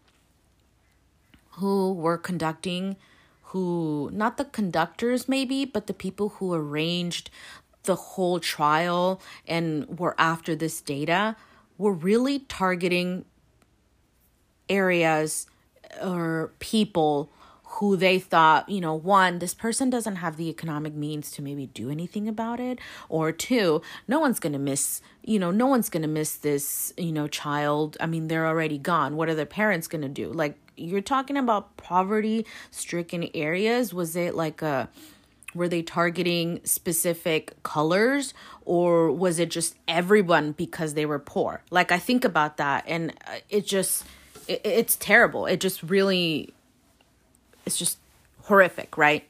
who 1.51 1.93
were 1.93 2.17
conducting, 2.17 2.95
who, 3.43 4.09
not 4.13 4.37
the 4.37 4.45
conductors 4.45 5.27
maybe, 5.27 5.65
but 5.65 5.87
the 5.87 5.93
people 5.93 6.29
who 6.29 6.53
arranged 6.53 7.29
the 7.83 7.95
whole 7.95 8.39
trial 8.39 9.21
and 9.47 9.99
were 9.99 10.15
after 10.17 10.55
this 10.55 10.81
data 10.81 11.35
were 11.77 11.93
really 11.93 12.39
targeting 12.39 13.25
areas 14.69 15.47
or 16.01 16.51
people 16.59 17.31
who 17.77 17.95
they 17.95 18.17
thought, 18.17 18.67
you 18.67 18.81
know, 18.81 18.93
one, 18.93 19.39
this 19.39 19.53
person 19.53 19.89
doesn't 19.89 20.17
have 20.17 20.37
the 20.37 20.49
economic 20.49 20.93
means 20.93 21.29
to 21.31 21.41
maybe 21.41 21.67
do 21.67 21.91
anything 21.91 22.27
about 22.27 22.59
it, 22.59 22.79
or 23.07 23.31
two, 23.31 23.81
no 24.07 24.19
one's 24.19 24.39
going 24.39 24.53
to 24.53 24.59
miss, 24.59 25.01
you 25.23 25.37
know, 25.37 25.51
no 25.51 25.67
one's 25.67 25.89
going 25.89 26.01
to 26.01 26.07
miss 26.07 26.37
this, 26.37 26.91
you 26.97 27.11
know, 27.11 27.27
child. 27.27 27.95
I 27.99 28.07
mean, 28.07 28.29
they're 28.29 28.47
already 28.47 28.77
gone. 28.77 29.15
What 29.15 29.29
are 29.29 29.35
their 29.35 29.45
parents 29.45 29.87
going 29.87 30.01
to 30.01 30.09
do? 30.09 30.31
Like, 30.31 30.57
you're 30.75 31.01
talking 31.01 31.37
about 31.37 31.77
poverty 31.77 32.45
stricken 32.71 33.29
areas. 33.33 33.93
Was 33.93 34.15
it 34.15 34.33
like 34.33 34.61
a, 34.61 34.89
were 35.53 35.67
they 35.67 35.81
targeting 35.81 36.61
specific 36.63 37.61
colors 37.63 38.33
or 38.65 39.11
was 39.11 39.39
it 39.39 39.49
just 39.49 39.75
everyone 39.87 40.51
because 40.51 40.95
they 40.95 41.05
were 41.05 41.19
poor? 41.19 41.63
Like, 41.69 41.91
I 41.91 41.99
think 41.99 42.25
about 42.25 42.57
that 42.57 42.85
and 42.87 43.13
uh, 43.27 43.37
it 43.49 43.67
just, 43.67 44.03
it, 44.47 44.61
it's 44.63 44.95
terrible. 44.95 45.45
It 45.45 45.59
just 45.59 45.83
really 45.83 46.53
it's 47.67 47.77
just 47.77 47.99
horrific, 48.43 48.97
right? 48.97 49.27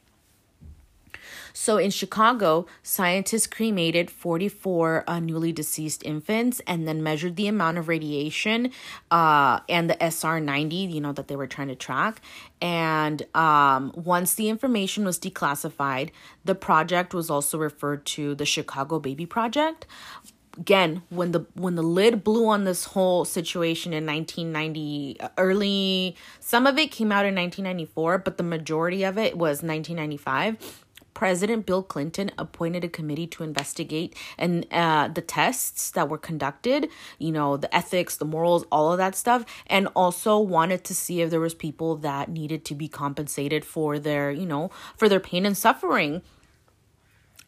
So 1.59 1.77
in 1.77 1.89
Chicago, 1.89 2.67
scientists 2.83 3.47
cremated 3.47 4.11
44 4.11 5.05
uh, 5.07 5.19
newly 5.19 5.51
deceased 5.51 6.03
infants 6.05 6.61
and 6.67 6.87
then 6.87 7.01
measured 7.01 7.35
the 7.35 7.47
amount 7.47 7.79
of 7.79 7.87
radiation 7.87 8.71
uh, 9.09 9.61
and 9.67 9.89
the 9.89 9.95
SR90, 9.95 10.93
you 10.93 11.01
know, 11.01 11.13
that 11.13 11.27
they 11.27 11.35
were 11.35 11.47
trying 11.47 11.69
to 11.69 11.75
track. 11.75 12.21
And 12.61 13.25
um, 13.35 13.91
once 13.95 14.35
the 14.35 14.49
information 14.49 15.03
was 15.03 15.17
declassified, 15.17 16.11
the 16.45 16.53
project 16.53 17.15
was 17.15 17.31
also 17.31 17.57
referred 17.57 18.05
to 18.05 18.35
the 18.35 18.45
Chicago 18.45 18.99
Baby 18.99 19.25
Project, 19.25 19.87
again 20.57 21.03
when 21.09 21.31
the 21.31 21.45
when 21.53 21.75
the 21.75 21.83
lid 21.83 22.23
blew 22.23 22.47
on 22.47 22.63
this 22.63 22.85
whole 22.85 23.25
situation 23.25 23.93
in 23.93 24.05
1990 24.05 25.17
early 25.37 26.15
some 26.39 26.65
of 26.67 26.77
it 26.77 26.91
came 26.91 27.11
out 27.11 27.25
in 27.25 27.35
1994 27.35 28.17
but 28.19 28.37
the 28.37 28.43
majority 28.43 29.03
of 29.03 29.17
it 29.17 29.37
was 29.37 29.63
1995 29.63 30.83
President 31.13 31.65
Bill 31.65 31.81
Clinton 31.81 32.29
appointed 32.37 32.83
a 32.83 32.87
committee 32.87 33.25
to 33.25 33.43
investigate 33.43 34.15
and 34.37 34.67
uh, 34.71 35.07
the 35.07 35.21
tests 35.21 35.89
that 35.89 36.09
were 36.09 36.17
conducted, 36.19 36.89
you 37.17 37.31
know, 37.31 37.57
the 37.57 37.75
ethics, 37.75 38.17
the 38.17 38.23
morals, 38.23 38.65
all 38.71 38.91
of 38.91 38.99
that 38.99 39.15
stuff, 39.15 39.43
and 39.65 39.87
also 39.95 40.37
wanted 40.37 40.83
to 40.83 40.93
see 40.93 41.21
if 41.21 41.31
there 41.31 41.39
was 41.39 41.55
people 41.55 41.95
that 41.95 42.29
needed 42.29 42.63
to 42.65 42.75
be 42.75 42.87
compensated 42.87 43.65
for 43.65 43.97
their, 43.97 44.29
you 44.29 44.45
know, 44.45 44.69
for 44.95 45.09
their 45.09 45.19
pain 45.19 45.43
and 45.43 45.57
suffering 45.57 46.21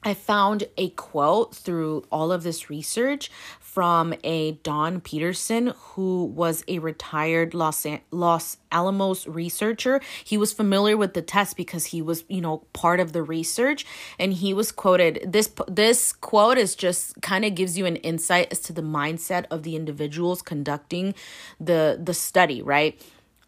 I 0.02 0.14
found 0.14 0.64
a 0.78 0.92
quote 0.92 1.54
through 1.54 2.06
all 2.10 2.32
of 2.32 2.44
this 2.44 2.70
research 2.70 3.30
from 3.60 4.14
a 4.24 4.54
Don 4.64 5.02
Peterson, 5.02 5.74
who 5.78 6.24
was 6.24 6.64
a 6.70 6.80
retired 6.80 7.54
Los, 7.54 7.86
Los 8.10 8.58
Alamos 8.72 9.28
researcher. 9.28 10.00
He 10.24 10.38
was 10.38 10.54
familiar 10.54 10.96
with 10.96 11.14
the 11.16 11.22
test 11.22 11.58
because 11.58 11.88
he 11.88 12.02
was, 12.02 12.24
you 12.30 12.40
know, 12.40 12.64
part 12.72 13.02
of 13.02 13.12
the 13.12 13.22
research, 13.22 13.86
and 14.18 14.34
he 14.34 14.54
was 14.54 14.72
quoted. 14.72 15.22
This 15.28 15.52
this 15.68 16.14
quote 16.14 16.58
is 16.58 16.76
just 16.76 17.22
kind 17.22 17.44
of 17.44 17.54
gives 17.54 17.78
you 17.78 17.86
an 17.86 17.98
insight 17.98 18.48
as 18.52 18.60
to 18.62 18.74
the 18.74 18.82
mindset 18.82 19.46
of 19.52 19.64
the 19.64 19.76
individuals 19.76 20.42
conducting 20.42 21.14
the 21.60 22.00
the 22.02 22.14
study. 22.14 22.62
Right, 22.62 23.00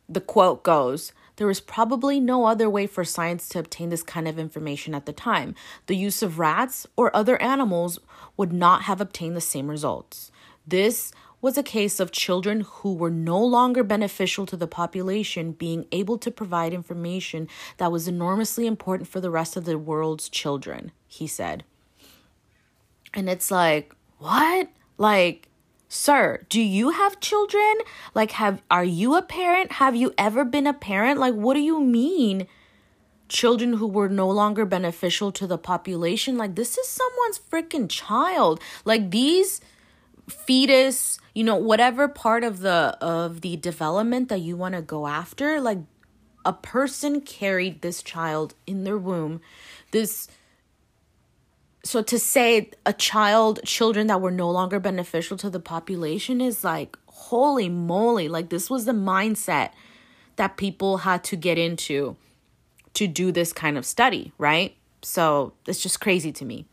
the 0.09 0.21
quote 0.21 0.63
goes 0.63 1.13
There 1.41 1.47
was 1.47 1.59
probably 1.59 2.19
no 2.19 2.45
other 2.45 2.69
way 2.69 2.85
for 2.85 3.03
science 3.03 3.49
to 3.49 3.57
obtain 3.57 3.89
this 3.89 4.03
kind 4.03 4.27
of 4.27 4.37
information 4.37 4.93
at 4.93 5.07
the 5.07 5.11
time. 5.11 5.55
The 5.87 5.95
use 5.95 6.21
of 6.21 6.37
rats 6.37 6.85
or 6.95 7.09
other 7.15 7.41
animals 7.41 7.97
would 8.37 8.53
not 8.53 8.83
have 8.83 9.01
obtained 9.01 9.35
the 9.35 9.41
same 9.41 9.67
results. 9.67 10.31
This 10.67 11.11
was 11.41 11.57
a 11.57 11.63
case 11.63 11.99
of 11.99 12.11
children 12.11 12.61
who 12.61 12.93
were 12.93 13.09
no 13.09 13.43
longer 13.43 13.83
beneficial 13.83 14.45
to 14.45 14.55
the 14.55 14.67
population 14.67 15.53
being 15.53 15.87
able 15.91 16.19
to 16.19 16.29
provide 16.29 16.75
information 16.75 17.47
that 17.77 17.91
was 17.91 18.07
enormously 18.07 18.67
important 18.67 19.09
for 19.09 19.19
the 19.19 19.31
rest 19.31 19.57
of 19.57 19.65
the 19.65 19.79
world's 19.79 20.29
children, 20.29 20.91
he 21.07 21.25
said. 21.25 21.63
And 23.15 23.27
it's 23.27 23.49
like, 23.49 23.95
what? 24.19 24.69
Like, 24.99 25.47
sir, 25.91 26.39
do 26.47 26.61
you 26.61 26.91
have 26.91 27.19
children? 27.19 27.73
Like, 28.15 28.31
have 28.31 28.61
are 28.71 28.83
you 28.83 29.15
a 29.15 29.21
parent? 29.21 29.73
Have 29.73 29.95
you 29.95 30.13
ever 30.17 30.45
been 30.45 30.65
a 30.65 30.73
parent? 30.73 31.19
Like, 31.19 31.33
what 31.33 31.53
do 31.55 31.59
you 31.59 31.81
mean? 31.81 32.47
Children 33.27 33.73
who 33.73 33.87
were 33.87 34.07
no 34.07 34.29
longer 34.29 34.65
beneficial 34.65 35.31
to 35.33 35.45
the 35.45 35.57
population. 35.57 36.37
Like, 36.37 36.55
this 36.55 36.77
is 36.77 36.87
someone's 36.87 37.39
freaking 37.39 37.89
child. 37.89 38.61
Like, 38.85 39.11
these 39.11 39.59
fetus 40.29 41.19
you 41.33 41.43
know 41.43 41.57
whatever 41.57 42.07
part 42.07 42.45
of 42.45 42.59
the 42.59 42.95
of 43.01 43.41
the 43.41 43.57
development 43.57 44.29
that 44.29 44.39
you 44.39 44.55
want 44.55 44.73
to 44.73 44.81
go 44.81 45.05
after 45.05 45.59
like 45.59 45.79
a 46.45 46.53
person 46.53 47.19
carried 47.19 47.81
this 47.81 48.01
child 48.01 48.53
in 48.65 48.85
their 48.85 48.97
womb 48.97 49.41
this 49.91 50.29
so 51.83 52.01
to 52.01 52.19
say 52.19 52.69
a 52.85 52.93
child 52.93 53.59
children 53.65 54.07
that 54.07 54.21
were 54.21 54.31
no 54.31 54.49
longer 54.49 54.79
beneficial 54.79 55.37
to 55.37 55.49
the 55.49 55.59
population 55.59 56.41
is 56.41 56.63
like 56.63 56.97
holy 57.07 57.69
moly 57.69 58.27
like 58.27 58.49
this 58.49 58.69
was 58.69 58.85
the 58.85 58.91
mindset 58.91 59.71
that 60.35 60.57
people 60.57 60.97
had 60.97 61.23
to 61.23 61.35
get 61.35 61.57
into 61.57 62.15
to 62.93 63.07
do 63.07 63.31
this 63.31 63.53
kind 63.53 63.77
of 63.77 63.85
study 63.85 64.31
right? 64.37 64.75
So 65.03 65.53
it's 65.67 65.81
just 65.81 65.99
crazy 65.99 66.31
to 66.31 66.45
me. 66.45 66.65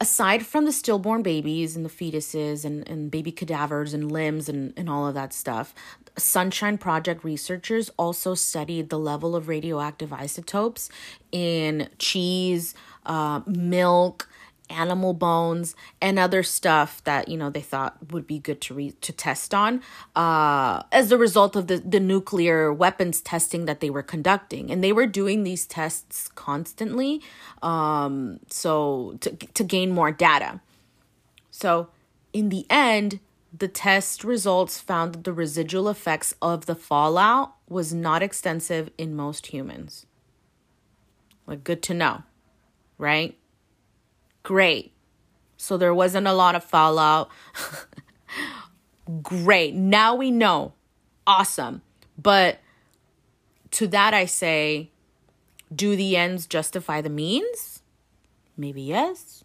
Aside 0.00 0.44
from 0.44 0.64
the 0.64 0.72
stillborn 0.72 1.22
babies 1.22 1.76
and 1.76 1.84
the 1.84 1.88
fetuses 1.88 2.64
and, 2.64 2.88
and 2.88 3.08
baby 3.08 3.30
cadavers 3.30 3.94
and 3.94 4.10
limbs 4.10 4.48
and, 4.48 4.72
and 4.76 4.90
all 4.90 5.06
of 5.06 5.14
that 5.14 5.32
stuff, 5.32 5.72
Sunshine 6.16 6.76
Project 6.76 7.22
researchers 7.22 7.88
also 7.96 8.34
studied 8.34 8.90
the 8.90 8.98
level 8.98 9.36
of 9.36 9.46
radioactive 9.46 10.12
isotopes 10.12 10.90
in 11.30 11.88
cheese, 11.98 12.74
uh, 13.06 13.40
milk, 13.46 14.28
animal 14.72 15.12
bones 15.12 15.76
and 16.00 16.18
other 16.18 16.42
stuff 16.42 17.02
that 17.04 17.28
you 17.28 17.36
know 17.36 17.50
they 17.50 17.60
thought 17.60 17.96
would 18.10 18.26
be 18.26 18.38
good 18.38 18.60
to 18.62 18.74
re- 18.74 18.94
to 19.00 19.12
test 19.12 19.54
on 19.54 19.82
uh, 20.16 20.82
as 20.90 21.12
a 21.12 21.18
result 21.18 21.54
of 21.54 21.66
the 21.66 21.78
the 21.78 22.00
nuclear 22.00 22.72
weapons 22.72 23.20
testing 23.20 23.66
that 23.66 23.80
they 23.80 23.90
were 23.90 24.02
conducting. 24.02 24.70
And 24.70 24.82
they 24.82 24.92
were 24.92 25.06
doing 25.06 25.44
these 25.44 25.66
tests 25.66 26.28
constantly 26.28 27.20
um, 27.62 28.40
so 28.48 29.16
to 29.20 29.30
to 29.30 29.64
gain 29.64 29.90
more 29.90 30.10
data. 30.10 30.60
So 31.50 31.88
in 32.32 32.48
the 32.48 32.66
end 32.70 33.20
the 33.56 33.68
test 33.68 34.24
results 34.24 34.80
found 34.80 35.12
that 35.12 35.24
the 35.24 35.32
residual 35.32 35.90
effects 35.90 36.34
of 36.40 36.64
the 36.64 36.74
fallout 36.74 37.54
was 37.68 37.92
not 37.92 38.22
extensive 38.22 38.90
in 38.96 39.14
most 39.14 39.48
humans. 39.48 40.06
Like 41.46 41.62
good 41.62 41.82
to 41.82 41.94
know 41.94 42.22
right 43.02 43.36
Great. 44.42 44.92
So 45.56 45.76
there 45.76 45.94
wasn't 45.94 46.26
a 46.26 46.32
lot 46.32 46.54
of 46.54 46.64
fallout. 46.64 47.30
Great. 49.22 49.74
Now 49.74 50.14
we 50.14 50.30
know. 50.30 50.74
Awesome. 51.26 51.82
But 52.18 52.58
to 53.72 53.86
that 53.88 54.14
I 54.14 54.26
say, 54.26 54.90
do 55.74 55.96
the 55.96 56.16
ends 56.16 56.46
justify 56.46 57.00
the 57.00 57.10
means? 57.10 57.82
Maybe 58.56 58.82
yes. 58.82 59.44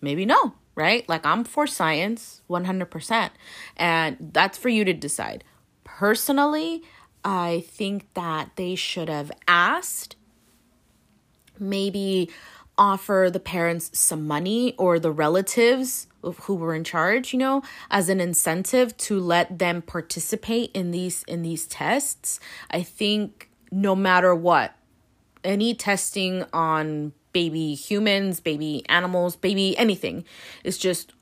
Maybe 0.00 0.26
no, 0.26 0.54
right? 0.74 1.08
Like 1.08 1.24
I'm 1.24 1.44
for 1.44 1.66
science 1.66 2.42
100%. 2.50 3.30
And 3.76 4.16
that's 4.20 4.58
for 4.58 4.68
you 4.68 4.84
to 4.84 4.92
decide. 4.92 5.42
Personally, 5.84 6.82
I 7.24 7.64
think 7.66 8.12
that 8.14 8.50
they 8.56 8.74
should 8.74 9.08
have 9.08 9.32
asked 9.48 10.16
maybe 11.58 12.30
offer 12.78 13.30
the 13.32 13.40
parents 13.40 13.90
some 13.98 14.26
money 14.26 14.74
or 14.76 14.98
the 14.98 15.10
relatives 15.10 16.06
who 16.42 16.54
were 16.54 16.74
in 16.74 16.84
charge 16.84 17.32
you 17.32 17.38
know 17.38 17.62
as 17.90 18.08
an 18.08 18.20
incentive 18.20 18.96
to 18.96 19.20
let 19.20 19.58
them 19.58 19.80
participate 19.80 20.70
in 20.74 20.90
these 20.90 21.22
in 21.24 21.42
these 21.42 21.66
tests. 21.66 22.40
I 22.70 22.82
think 22.82 23.48
no 23.70 23.94
matter 23.94 24.34
what 24.34 24.74
any 25.44 25.74
testing 25.74 26.44
on 26.52 27.12
baby 27.32 27.74
humans 27.74 28.40
baby 28.40 28.84
animals 28.88 29.36
baby 29.36 29.76
anything 29.76 30.24
is 30.64 30.78
just 30.78 31.12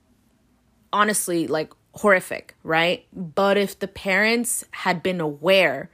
honestly 0.92 1.46
like 1.46 1.72
horrific 1.96 2.54
right? 2.62 3.06
But 3.12 3.56
if 3.56 3.78
the 3.78 3.88
parents 3.88 4.64
had 4.72 5.02
been 5.02 5.20
aware 5.20 5.90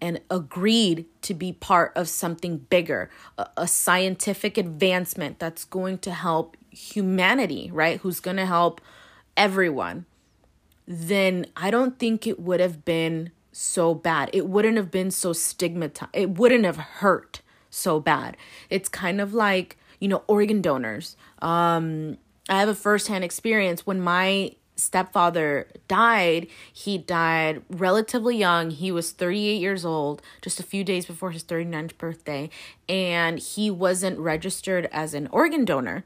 and 0.00 0.20
agreed 0.30 1.06
to 1.22 1.34
be 1.34 1.52
part 1.52 1.92
of 1.94 2.08
something 2.08 2.58
bigger, 2.58 3.10
a, 3.36 3.48
a, 3.56 3.68
scientific 3.68 4.56
advancement 4.56 5.38
that's 5.38 5.64
going 5.64 5.98
to 5.98 6.12
help 6.12 6.56
humanity, 6.70 7.70
right? 7.72 8.00
Who's 8.00 8.20
going 8.20 8.36
to 8.38 8.46
help 8.46 8.80
everyone, 9.36 10.06
then 10.86 11.46
I 11.56 11.70
don't 11.70 11.98
think 11.98 12.26
it 12.26 12.40
would 12.40 12.60
have 12.60 12.84
been 12.84 13.30
so 13.52 13.94
bad. 13.94 14.30
It 14.32 14.46
wouldn't 14.46 14.76
have 14.76 14.90
been 14.90 15.10
so 15.10 15.32
stigmatized. 15.32 16.10
It 16.12 16.30
wouldn't 16.30 16.64
have 16.64 16.76
hurt 16.76 17.42
so 17.68 18.00
bad. 18.00 18.36
It's 18.68 18.88
kind 18.88 19.20
of 19.20 19.34
like, 19.34 19.76
you 20.00 20.08
know, 20.08 20.22
organ 20.26 20.62
donors. 20.62 21.16
Um, 21.42 22.18
I 22.48 22.58
have 22.58 22.68
a 22.68 22.74
firsthand 22.74 23.24
experience 23.24 23.86
when 23.86 24.00
my 24.00 24.56
stepfather 24.80 25.68
died, 25.88 26.46
he 26.72 26.98
died 26.98 27.62
relatively 27.68 28.36
young. 28.36 28.70
He 28.70 28.90
was 28.90 29.12
38 29.12 29.60
years 29.60 29.84
old, 29.84 30.22
just 30.42 30.60
a 30.60 30.64
few 30.64 30.84
days 30.84 31.06
before 31.06 31.30
his 31.30 31.44
39th 31.44 31.96
birthday, 31.98 32.50
and 32.88 33.38
he 33.38 33.70
wasn't 33.70 34.18
registered 34.18 34.88
as 34.92 35.14
an 35.14 35.28
organ 35.28 35.64
donor. 35.64 36.04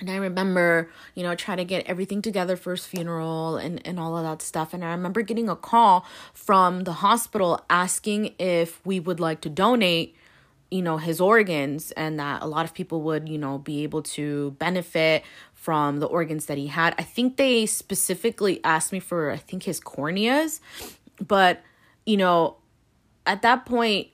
And 0.00 0.10
I 0.10 0.16
remember, 0.16 0.90
you 1.14 1.22
know, 1.22 1.34
trying 1.34 1.58
to 1.58 1.64
get 1.64 1.86
everything 1.86 2.22
together 2.22 2.56
for 2.56 2.70
his 2.70 2.86
funeral 2.86 3.56
and, 3.56 3.86
and 3.86 4.00
all 4.00 4.16
of 4.16 4.24
that 4.24 4.40
stuff. 4.40 4.72
And 4.72 4.82
I 4.82 4.92
remember 4.92 5.20
getting 5.20 5.50
a 5.50 5.56
call 5.56 6.06
from 6.32 6.84
the 6.84 6.94
hospital 6.94 7.62
asking 7.68 8.34
if 8.38 8.84
we 8.86 8.98
would 8.98 9.20
like 9.20 9.42
to 9.42 9.50
donate 9.50 10.16
you 10.70 10.82
know 10.82 10.98
his 10.98 11.20
organs 11.20 11.90
and 11.92 12.20
that 12.20 12.42
a 12.42 12.46
lot 12.46 12.64
of 12.64 12.72
people 12.72 13.02
would 13.02 13.28
you 13.28 13.38
know 13.38 13.58
be 13.58 13.82
able 13.82 14.02
to 14.02 14.52
benefit 14.52 15.24
from 15.60 16.00
the 16.00 16.06
organs 16.06 16.46
that 16.46 16.56
he 16.56 16.68
had. 16.68 16.94
I 16.96 17.02
think 17.02 17.36
they 17.36 17.66
specifically 17.66 18.64
asked 18.64 18.92
me 18.92 18.98
for, 18.98 19.30
I 19.30 19.36
think, 19.36 19.64
his 19.64 19.78
corneas. 19.78 20.58
But, 21.20 21.60
you 22.06 22.16
know, 22.16 22.56
at 23.26 23.42
that 23.42 23.66
point, 23.66 24.08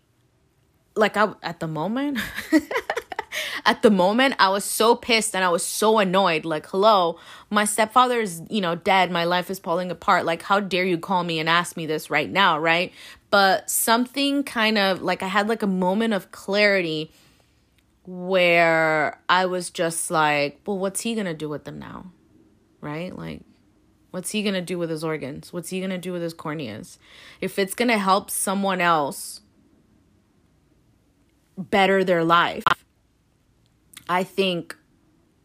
like 0.96 1.16
I, 1.16 1.32
at 1.44 1.60
the 1.60 1.68
moment, 1.68 2.18
at 3.64 3.80
the 3.82 3.92
moment, 3.92 4.34
I 4.40 4.48
was 4.48 4.64
so 4.64 4.96
pissed 4.96 5.36
and 5.36 5.44
I 5.44 5.48
was 5.48 5.64
so 5.64 6.00
annoyed. 6.00 6.44
Like, 6.44 6.66
hello, 6.66 7.20
my 7.48 7.64
stepfather 7.64 8.20
is, 8.20 8.42
you 8.50 8.60
know, 8.60 8.74
dead. 8.74 9.12
My 9.12 9.22
life 9.22 9.48
is 9.48 9.60
falling 9.60 9.92
apart. 9.92 10.24
Like, 10.24 10.42
how 10.42 10.58
dare 10.58 10.84
you 10.84 10.98
call 10.98 11.22
me 11.22 11.38
and 11.38 11.48
ask 11.48 11.76
me 11.76 11.86
this 11.86 12.10
right 12.10 12.28
now, 12.28 12.58
right? 12.58 12.92
But 13.30 13.70
something 13.70 14.42
kind 14.42 14.78
of 14.78 15.00
like 15.00 15.22
I 15.22 15.28
had 15.28 15.48
like 15.48 15.62
a 15.62 15.68
moment 15.68 16.12
of 16.12 16.32
clarity 16.32 17.12
where 18.06 19.20
I 19.28 19.46
was 19.46 19.70
just 19.70 20.10
like, 20.10 20.60
well, 20.66 20.78
what's 20.78 21.00
he 21.00 21.14
going 21.14 21.26
to 21.26 21.34
do 21.34 21.48
with 21.48 21.64
them 21.64 21.78
now? 21.78 22.12
Right? 22.80 23.16
Like, 23.16 23.42
what's 24.10 24.30
he 24.30 24.42
going 24.42 24.54
to 24.54 24.62
do 24.62 24.78
with 24.78 24.90
his 24.90 25.02
organs? 25.02 25.52
What's 25.52 25.70
he 25.70 25.80
going 25.80 25.90
to 25.90 25.98
do 25.98 26.12
with 26.12 26.22
his 26.22 26.34
corneas? 26.34 26.98
If 27.40 27.58
it's 27.58 27.74
going 27.74 27.88
to 27.88 27.98
help 27.98 28.30
someone 28.30 28.80
else 28.80 29.40
better 31.58 32.04
their 32.04 32.24
life, 32.24 32.64
I 34.08 34.22
think 34.22 34.76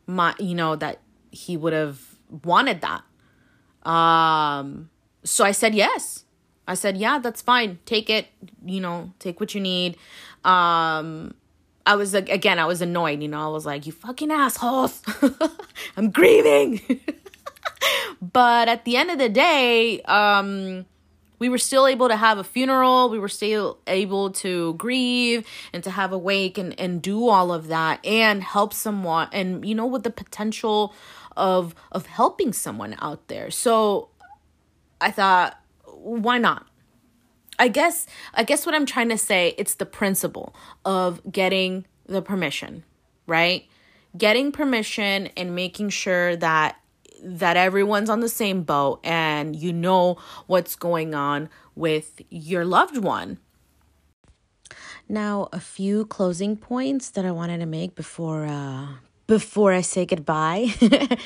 my, 0.06 0.36
you 0.40 0.56
know, 0.56 0.76
that 0.76 1.00
he 1.32 1.58
would 1.58 1.74
have 1.74 2.00
wanted 2.44 2.82
that. 2.82 3.90
Um, 3.90 4.90
so 5.24 5.44
I 5.44 5.52
said 5.52 5.74
yes. 5.74 6.26
I 6.68 6.76
said, 6.76 6.96
yeah, 6.96 7.18
that's 7.18 7.42
fine. 7.42 7.80
Take 7.86 8.10
it, 8.10 8.28
you 8.64 8.80
know, 8.80 9.14
take 9.20 9.40
what 9.40 9.56
you 9.56 9.62
need. 9.62 9.98
Um, 10.46 11.34
I 11.92 11.96
was 11.96 12.14
again, 12.14 12.58
I 12.58 12.64
was 12.64 12.82
annoyed, 12.82 13.22
you 13.22 13.28
know, 13.28 13.42
I 13.42 13.50
was 13.50 13.66
like, 13.66 13.86
you 13.86 13.92
fucking 13.92 14.32
assholes. 14.32 15.02
I'm 15.98 16.10
grieving. 16.10 16.80
but 18.22 18.70
at 18.70 18.86
the 18.86 18.96
end 18.96 19.12
of 19.12 19.18
the 19.18 19.28
day, 19.28 20.02
um, 20.04 20.86
we 21.38 21.50
were 21.50 21.58
still 21.58 21.86
able 21.86 22.08
to 22.08 22.16
have 22.16 22.38
a 22.38 22.46
funeral. 22.46 23.10
We 23.10 23.20
were 23.20 23.28
still 23.28 23.80
able 23.88 24.32
to 24.32 24.74
grieve 24.76 25.46
and 25.74 25.84
to 25.84 25.92
have 25.92 26.14
a 26.14 26.18
wake 26.18 26.58
and, 26.58 26.80
and 26.80 27.02
do 27.02 27.28
all 27.28 27.52
of 27.52 27.68
that 27.68 28.00
and 28.06 28.42
help 28.42 28.74
someone 28.74 29.28
and, 29.34 29.68
you 29.68 29.76
know, 29.76 29.86
with 29.86 30.04
the 30.04 30.12
potential 30.12 30.94
of, 31.36 31.76
of 31.92 32.06
helping 32.06 32.54
someone 32.54 32.96
out 33.02 33.28
there. 33.28 33.52
So 33.52 34.08
I 35.02 35.12
thought, 35.12 35.60
why 35.84 36.38
not? 36.38 36.68
I 37.62 37.68
guess 37.68 38.08
I 38.34 38.44
guess 38.44 38.66
what 38.66 38.74
I'm 38.74 38.88
trying 38.88 39.10
to 39.10 39.20
say 39.20 39.54
it's 39.56 39.76
the 39.76 39.86
principle 39.86 40.56
of 40.84 41.22
getting 41.32 41.86
the 42.08 42.24
permission, 42.24 42.84
right? 43.28 43.68
Getting 44.18 44.52
permission 44.52 45.28
and 45.38 45.54
making 45.56 45.90
sure 45.90 46.36
that 46.38 46.78
that 47.24 47.58
everyone's 47.58 48.10
on 48.10 48.22
the 48.22 48.30
same 48.30 48.64
boat 48.64 49.00
and 49.04 49.56
you 49.56 49.72
know 49.72 50.18
what's 50.48 50.76
going 50.76 51.14
on 51.14 51.50
with 51.76 52.24
your 52.32 52.66
loved 52.66 52.98
one. 52.98 53.38
Now, 55.08 55.48
a 55.54 55.60
few 55.60 56.06
closing 56.06 56.58
points 56.58 57.12
that 57.12 57.26
I 57.26 57.32
wanted 57.32 57.60
to 57.60 57.68
make 57.68 57.94
before 57.94 58.46
uh, 58.46 58.88
before 59.32 59.72
I 59.72 59.80
say 59.80 60.06
goodbye 60.06 60.74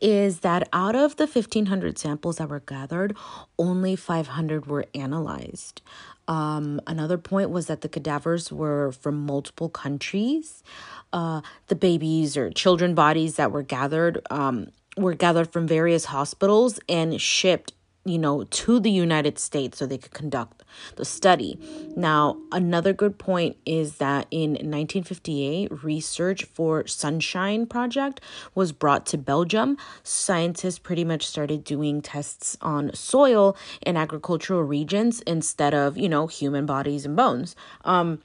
is 0.00 0.40
that 0.40 0.68
out 0.72 0.96
of 0.96 1.14
the 1.14 1.28
1500 1.28 1.96
samples 1.96 2.38
that 2.38 2.48
were 2.48 2.58
gathered, 2.58 3.16
only 3.56 3.94
500 3.94 4.66
were 4.66 4.86
analyzed. 4.96 5.80
Um, 6.26 6.80
another 6.88 7.18
point 7.18 7.50
was 7.50 7.68
that 7.68 7.82
the 7.82 7.88
cadavers 7.88 8.50
were 8.50 8.90
from 8.90 9.24
multiple 9.24 9.68
countries. 9.68 10.64
Uh, 11.12 11.42
the 11.68 11.76
babies 11.76 12.36
or 12.36 12.50
children 12.50 12.96
bodies 12.96 13.36
that 13.36 13.52
were 13.52 13.62
gathered 13.62 14.18
um, 14.28 14.66
were 14.96 15.14
gathered 15.14 15.52
from 15.52 15.68
various 15.68 16.06
hospitals 16.06 16.80
and 16.88 17.20
shipped 17.20 17.74
you 18.04 18.18
know, 18.18 18.44
to 18.44 18.80
the 18.80 18.90
United 18.90 19.38
States 19.38 19.78
so 19.78 19.86
they 19.86 19.98
could 19.98 20.12
conduct 20.12 20.61
the 20.96 21.04
study. 21.04 21.58
Now, 21.96 22.38
another 22.50 22.92
good 22.92 23.18
point 23.18 23.56
is 23.66 23.96
that 23.96 24.26
in 24.30 24.50
1958, 24.50 25.84
research 25.84 26.44
for 26.44 26.86
Sunshine 26.86 27.66
Project 27.66 28.20
was 28.54 28.72
brought 28.72 29.06
to 29.06 29.18
Belgium. 29.18 29.76
Scientists 30.02 30.78
pretty 30.78 31.04
much 31.04 31.26
started 31.26 31.64
doing 31.64 32.02
tests 32.02 32.56
on 32.60 32.94
soil 32.94 33.56
in 33.82 33.96
agricultural 33.96 34.62
regions 34.62 35.20
instead 35.22 35.74
of, 35.74 35.96
you 35.96 36.08
know, 36.08 36.26
human 36.26 36.66
bodies 36.66 37.04
and 37.04 37.16
bones. 37.16 37.54
Um, 37.84 38.20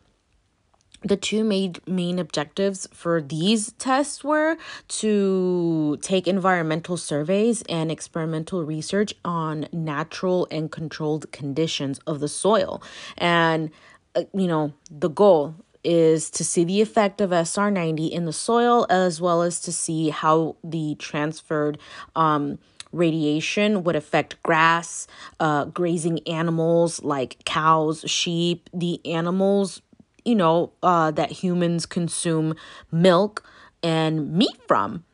the 1.03 1.17
two 1.17 1.43
main 1.43 1.75
main 1.85 2.19
objectives 2.19 2.87
for 2.91 3.21
these 3.21 3.71
tests 3.73 4.23
were 4.23 4.57
to 4.87 5.97
take 6.01 6.27
environmental 6.27 6.97
surveys 6.97 7.61
and 7.69 7.91
experimental 7.91 8.63
research 8.63 9.13
on 9.23 9.67
natural 9.71 10.47
and 10.49 10.71
controlled 10.71 11.31
conditions 11.31 11.99
of 12.07 12.19
the 12.19 12.27
soil. 12.27 12.81
And 13.17 13.69
uh, 14.15 14.23
you 14.33 14.47
know 14.47 14.73
the 14.89 15.09
goal 15.09 15.55
is 15.83 16.29
to 16.31 16.43
see 16.43 16.63
the 16.63 16.81
effect 16.81 17.21
of 17.21 17.29
SR90 17.29 18.09
in 18.09 18.25
the 18.25 18.33
soil 18.33 18.85
as 18.89 19.21
well 19.21 19.41
as 19.41 19.59
to 19.61 19.71
see 19.71 20.09
how 20.09 20.57
the 20.63 20.95
transferred 20.95 21.77
um, 22.15 22.59
radiation 22.91 23.83
would 23.83 23.95
affect 23.95 24.41
grass, 24.43 25.07
uh, 25.39 25.65
grazing 25.65 26.19
animals 26.27 27.01
like 27.03 27.37
cows, 27.45 28.03
sheep, 28.07 28.69
the 28.73 28.99
animals 29.05 29.81
you 30.27 30.35
know, 30.35 30.73
uh, 30.83 31.09
that 31.11 31.31
humans 31.31 31.85
consume 31.85 32.53
milk 32.91 33.43
and 33.81 34.33
meat 34.33 34.57
from. 34.67 35.05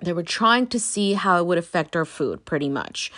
They 0.00 0.12
were 0.12 0.22
trying 0.22 0.66
to 0.68 0.78
see 0.78 1.14
how 1.14 1.38
it 1.38 1.46
would 1.46 1.58
affect 1.58 1.96
our 1.96 2.04
food, 2.04 2.44
pretty 2.44 2.68
much. 2.68 3.10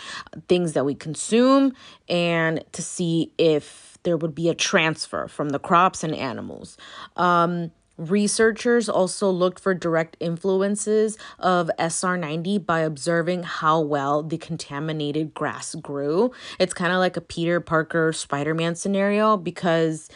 Things 0.47 0.73
that 0.73 0.85
we 0.85 0.95
consume, 0.95 1.73
and 2.07 2.63
to 2.71 2.81
see 2.81 3.33
if 3.37 3.99
there 4.03 4.17
would 4.17 4.33
be 4.33 4.49
a 4.49 4.55
transfer 4.55 5.27
from 5.27 5.49
the 5.49 5.59
crops 5.59 6.03
and 6.03 6.15
animals. 6.15 6.77
Um, 7.17 7.71
Researchers 7.97 8.89
also 8.89 9.29
looked 9.29 9.59
for 9.59 9.75
direct 9.75 10.17
influences 10.19 11.19
of 11.37 11.69
SR90 11.77 12.65
by 12.65 12.79
observing 12.79 13.43
how 13.43 13.79
well 13.79 14.23
the 14.23 14.39
contaminated 14.39 15.35
grass 15.35 15.75
grew. 15.75 16.31
It's 16.57 16.73
kind 16.73 16.91
of 16.91 16.97
like 16.97 17.15
a 17.15 17.21
Peter 17.21 17.59
Parker 17.59 18.11
Spider 18.11 18.55
Man 18.55 18.73
scenario 18.73 19.37
because 19.37 20.09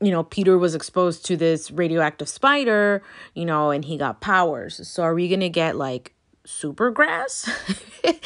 you 0.00 0.10
know, 0.10 0.22
Peter 0.22 0.56
was 0.56 0.74
exposed 0.74 1.24
to 1.26 1.36
this 1.36 1.70
radioactive 1.70 2.28
spider, 2.28 3.02
you 3.34 3.44
know, 3.44 3.70
and 3.70 3.84
he 3.84 3.96
got 3.96 4.20
powers. 4.20 4.86
So 4.88 5.02
are 5.02 5.14
we 5.14 5.28
going 5.28 5.40
to 5.40 5.50
get 5.50 5.76
like 5.76 6.14
super 6.44 6.90
grass? 6.90 7.48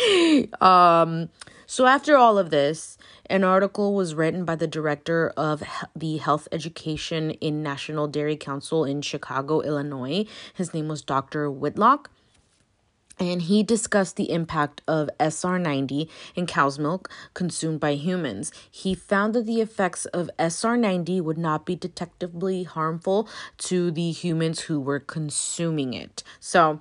um 0.60 1.28
so 1.66 1.86
after 1.86 2.16
all 2.16 2.38
of 2.38 2.50
this, 2.50 2.98
an 3.26 3.42
article 3.42 3.94
was 3.94 4.14
written 4.14 4.44
by 4.44 4.54
the 4.54 4.66
director 4.66 5.32
of 5.36 5.62
the 5.96 6.18
health 6.18 6.46
education 6.52 7.30
in 7.30 7.62
National 7.62 8.06
Dairy 8.06 8.36
Council 8.36 8.84
in 8.84 9.00
Chicago, 9.00 9.60
Illinois. 9.60 10.26
His 10.52 10.74
name 10.74 10.88
was 10.88 11.02
Dr. 11.02 11.50
Whitlock 11.50 12.10
and 13.18 13.42
he 13.42 13.62
discussed 13.62 14.16
the 14.16 14.30
impact 14.30 14.82
of 14.86 15.10
SR90 15.20 16.08
in 16.34 16.46
cow's 16.46 16.78
milk 16.78 17.10
consumed 17.34 17.80
by 17.80 17.94
humans. 17.94 18.52
He 18.70 18.94
found 18.94 19.34
that 19.34 19.46
the 19.46 19.60
effects 19.60 20.04
of 20.06 20.30
SR90 20.38 21.20
would 21.22 21.38
not 21.38 21.66
be 21.66 21.76
detectably 21.76 22.64
harmful 22.64 23.28
to 23.58 23.90
the 23.90 24.10
humans 24.10 24.60
who 24.62 24.80
were 24.80 25.00
consuming 25.00 25.94
it. 25.94 26.22
So, 26.40 26.80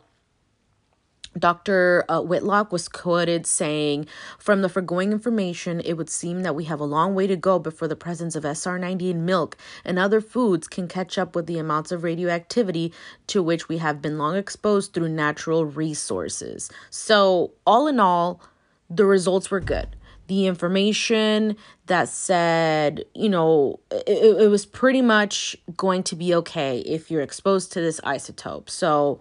Dr. 1.38 2.06
Uh, 2.08 2.22
Whitlock 2.22 2.72
was 2.72 2.88
quoted 2.88 3.46
saying, 3.46 4.08
From 4.38 4.62
the 4.62 4.70
foregoing 4.70 5.12
information, 5.12 5.82
it 5.82 5.94
would 5.94 6.10
seem 6.10 6.44
that 6.44 6.56
we 6.56 6.66
have 6.66 6.80
a 6.80 6.86
long 6.86 7.16
way 7.16 7.28
to 7.28 7.36
go 7.36 7.60
before 7.60 7.88
the 7.88 7.96
presence 7.96 8.36
of 8.36 8.44
SR90 8.44 9.10
in 9.10 9.26
milk 9.26 9.58
and 9.84 9.98
other 9.98 10.22
foods 10.22 10.68
can 10.68 10.88
catch 10.88 11.18
up 11.18 11.36
with 11.36 11.48
the 11.48 11.58
amounts 11.58 11.92
of 11.92 12.04
radioactivity 12.04 12.94
to 13.28 13.42
which 13.42 13.68
we 13.68 13.78
have 13.78 14.02
been 14.02 14.18
long 14.18 14.36
exposed 14.36 14.94
through 14.94 15.10
natural 15.10 15.66
resources. 15.66 16.70
So, 16.90 17.52
all 17.66 17.88
in 17.88 18.00
all, 18.00 18.42
the 18.90 19.06
results 19.06 19.50
were 19.50 19.60
good. 19.60 19.96
The 20.28 20.48
information 20.48 21.58
that 21.88 22.08
said, 22.08 23.04
you 23.14 23.30
know, 23.30 23.80
it, 23.92 24.42
it 24.42 24.50
was 24.50 24.66
pretty 24.66 25.02
much 25.02 25.56
going 25.76 26.04
to 26.04 26.16
be 26.16 26.34
okay 26.36 26.80
if 26.80 27.12
you're 27.12 27.22
exposed 27.22 27.74
to 27.74 27.82
this 27.82 28.00
isotope. 28.02 28.70
So, 28.70 29.20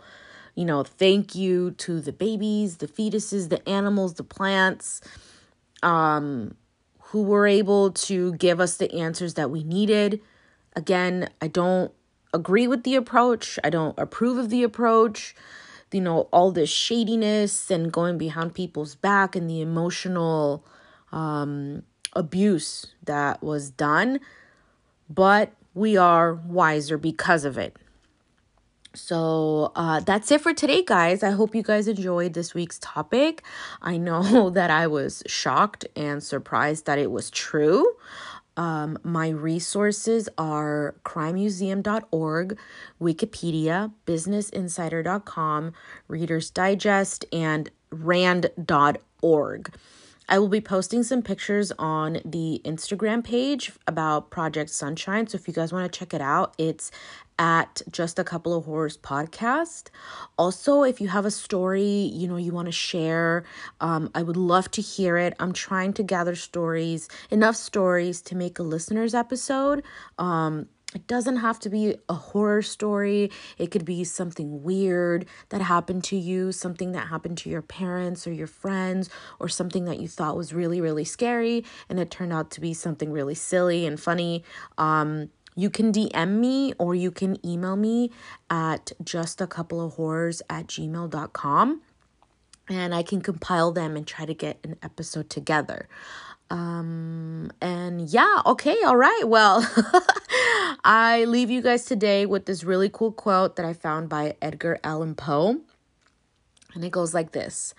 you 0.54 0.64
know, 0.64 0.82
thank 0.84 1.34
you 1.34 1.72
to 1.72 2.00
the 2.00 2.12
babies, 2.12 2.78
the 2.78 2.86
fetuses, 2.86 3.48
the 3.48 3.66
animals, 3.68 4.14
the 4.14 4.24
plants, 4.24 5.00
um, 5.82 6.54
who 7.00 7.22
were 7.22 7.46
able 7.46 7.90
to 7.90 8.34
give 8.34 8.60
us 8.60 8.76
the 8.76 8.92
answers 8.94 9.34
that 9.34 9.50
we 9.50 9.62
needed. 9.62 10.20
Again, 10.74 11.28
I 11.40 11.48
don't 11.48 11.92
agree 12.34 12.66
with 12.66 12.84
the 12.84 12.96
approach. 12.96 13.58
I 13.64 13.70
don't 13.70 13.98
approve 13.98 14.38
of 14.38 14.50
the 14.50 14.62
approach. 14.62 15.34
You 15.92 16.00
know, 16.00 16.22
all 16.32 16.52
this 16.52 16.70
shadiness 16.70 17.70
and 17.70 17.92
going 17.92 18.16
behind 18.16 18.54
people's 18.54 18.94
back 18.94 19.36
and 19.36 19.48
the 19.48 19.60
emotional 19.60 20.64
um, 21.12 21.82
abuse 22.14 22.86
that 23.04 23.42
was 23.42 23.70
done. 23.70 24.20
But 25.10 25.52
we 25.74 25.98
are 25.98 26.32
wiser 26.32 26.96
because 26.96 27.44
of 27.44 27.58
it. 27.58 27.76
So 28.94 29.72
uh, 29.74 30.00
that's 30.00 30.30
it 30.30 30.40
for 30.40 30.52
today, 30.52 30.82
guys. 30.82 31.22
I 31.22 31.30
hope 31.30 31.54
you 31.54 31.62
guys 31.62 31.88
enjoyed 31.88 32.34
this 32.34 32.54
week's 32.54 32.78
topic. 32.80 33.42
I 33.80 33.96
know 33.96 34.50
that 34.58 34.70
I 34.70 34.86
was 34.86 35.22
shocked 35.26 35.86
and 35.96 36.22
surprised 36.22 36.86
that 36.86 36.98
it 36.98 37.10
was 37.10 37.30
true. 37.30 37.96
Um, 38.56 38.98
my 39.02 39.30
resources 39.30 40.28
are 40.36 40.94
crimemuseum.org, 41.04 42.58
Wikipedia, 43.00 43.92
businessinsider.com, 44.06 45.72
Reader's 46.08 46.50
Digest, 46.50 47.24
and 47.32 47.70
rand.org. 47.90 49.74
I 50.28 50.38
will 50.38 50.48
be 50.48 50.60
posting 50.60 51.02
some 51.02 51.22
pictures 51.22 51.72
on 51.78 52.20
the 52.24 52.60
Instagram 52.64 53.24
page 53.24 53.72
about 53.86 54.30
Project 54.30 54.70
Sunshine. 54.70 55.26
So 55.26 55.36
if 55.36 55.48
you 55.48 55.52
guys 55.52 55.72
want 55.72 55.92
to 55.92 55.98
check 55.98 56.14
it 56.14 56.20
out, 56.20 56.54
it's 56.58 56.90
at 57.38 57.82
just 57.90 58.18
a 58.18 58.24
couple 58.24 58.54
of 58.54 58.64
horrors 58.64 58.96
podcast 58.96 59.88
also 60.38 60.82
if 60.82 61.00
you 61.00 61.08
have 61.08 61.24
a 61.24 61.30
story 61.30 62.10
you 62.12 62.28
know 62.28 62.36
you 62.36 62.52
want 62.52 62.66
to 62.66 62.72
share 62.72 63.44
um, 63.80 64.10
i 64.14 64.22
would 64.22 64.36
love 64.36 64.70
to 64.70 64.82
hear 64.82 65.16
it 65.16 65.34
i'm 65.40 65.52
trying 65.52 65.92
to 65.92 66.02
gather 66.02 66.34
stories 66.34 67.08
enough 67.30 67.56
stories 67.56 68.20
to 68.20 68.36
make 68.36 68.58
a 68.58 68.62
listeners 68.62 69.14
episode 69.14 69.82
um, 70.18 70.68
it 70.94 71.06
doesn't 71.06 71.36
have 71.36 71.58
to 71.60 71.70
be 71.70 71.96
a 72.08 72.14
horror 72.14 72.62
story. 72.62 73.30
It 73.58 73.70
could 73.70 73.84
be 73.84 74.04
something 74.04 74.62
weird 74.62 75.26
that 75.48 75.62
happened 75.62 76.04
to 76.04 76.16
you, 76.16 76.52
something 76.52 76.92
that 76.92 77.08
happened 77.08 77.38
to 77.38 77.50
your 77.50 77.62
parents 77.62 78.26
or 78.26 78.32
your 78.32 78.46
friends, 78.46 79.08
or 79.40 79.48
something 79.48 79.84
that 79.86 80.00
you 80.00 80.08
thought 80.08 80.36
was 80.36 80.52
really, 80.52 80.80
really 80.80 81.04
scary 81.04 81.64
and 81.88 81.98
it 81.98 82.10
turned 82.10 82.32
out 82.32 82.50
to 82.52 82.60
be 82.60 82.74
something 82.74 83.10
really 83.10 83.34
silly 83.34 83.86
and 83.86 83.98
funny. 84.00 84.44
Um, 84.76 85.30
you 85.54 85.70
can 85.70 85.92
DM 85.92 86.38
me 86.38 86.72
or 86.78 86.94
you 86.94 87.10
can 87.10 87.44
email 87.46 87.76
me 87.76 88.10
at 88.48 88.92
just 89.02 89.40
a 89.40 89.46
couple 89.46 89.80
of 89.80 89.94
horrors 89.94 90.42
at 90.48 90.66
gmail.com 90.66 91.82
and 92.68 92.94
I 92.94 93.02
can 93.02 93.20
compile 93.20 93.72
them 93.72 93.96
and 93.96 94.06
try 94.06 94.24
to 94.24 94.34
get 94.34 94.58
an 94.64 94.76
episode 94.82 95.28
together. 95.28 95.88
Um, 96.50 97.50
and 97.60 98.08
yeah, 98.08 98.42
okay, 98.44 98.76
all 98.84 98.96
right. 98.96 99.24
Well, 99.24 99.66
I 100.84 101.24
leave 101.26 101.50
you 101.50 101.62
guys 101.62 101.84
today 101.84 102.26
with 102.26 102.46
this 102.46 102.62
really 102.62 102.90
cool 102.92 103.12
quote 103.12 103.56
that 103.56 103.64
I 103.64 103.72
found 103.72 104.08
by 104.08 104.36
Edgar 104.42 104.78
Allan 104.84 105.14
Poe. 105.14 105.60
And 106.74 106.84
it 106.84 106.90
goes 106.90 107.14
like 107.14 107.32
this 107.32 107.74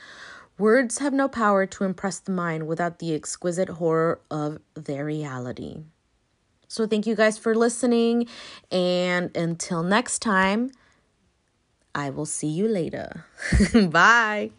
Words 0.57 0.99
have 0.99 1.13
no 1.13 1.27
power 1.27 1.65
to 1.65 1.83
impress 1.83 2.19
the 2.19 2.31
mind 2.31 2.67
without 2.67 2.99
the 2.99 3.13
exquisite 3.13 3.69
horror 3.69 4.21
of 4.29 4.59
their 4.75 5.05
reality. 5.05 5.77
So 6.73 6.87
thank 6.87 7.05
you 7.05 7.13
guys 7.13 7.37
for 7.37 7.53
listening. 7.53 8.25
And 8.71 9.29
until 9.37 9.83
next 9.83 10.23
time, 10.23 10.71
I 11.93 12.09
will 12.09 12.25
see 12.25 12.47
you 12.47 12.67
later. 12.67 13.25
Bye. 13.91 14.49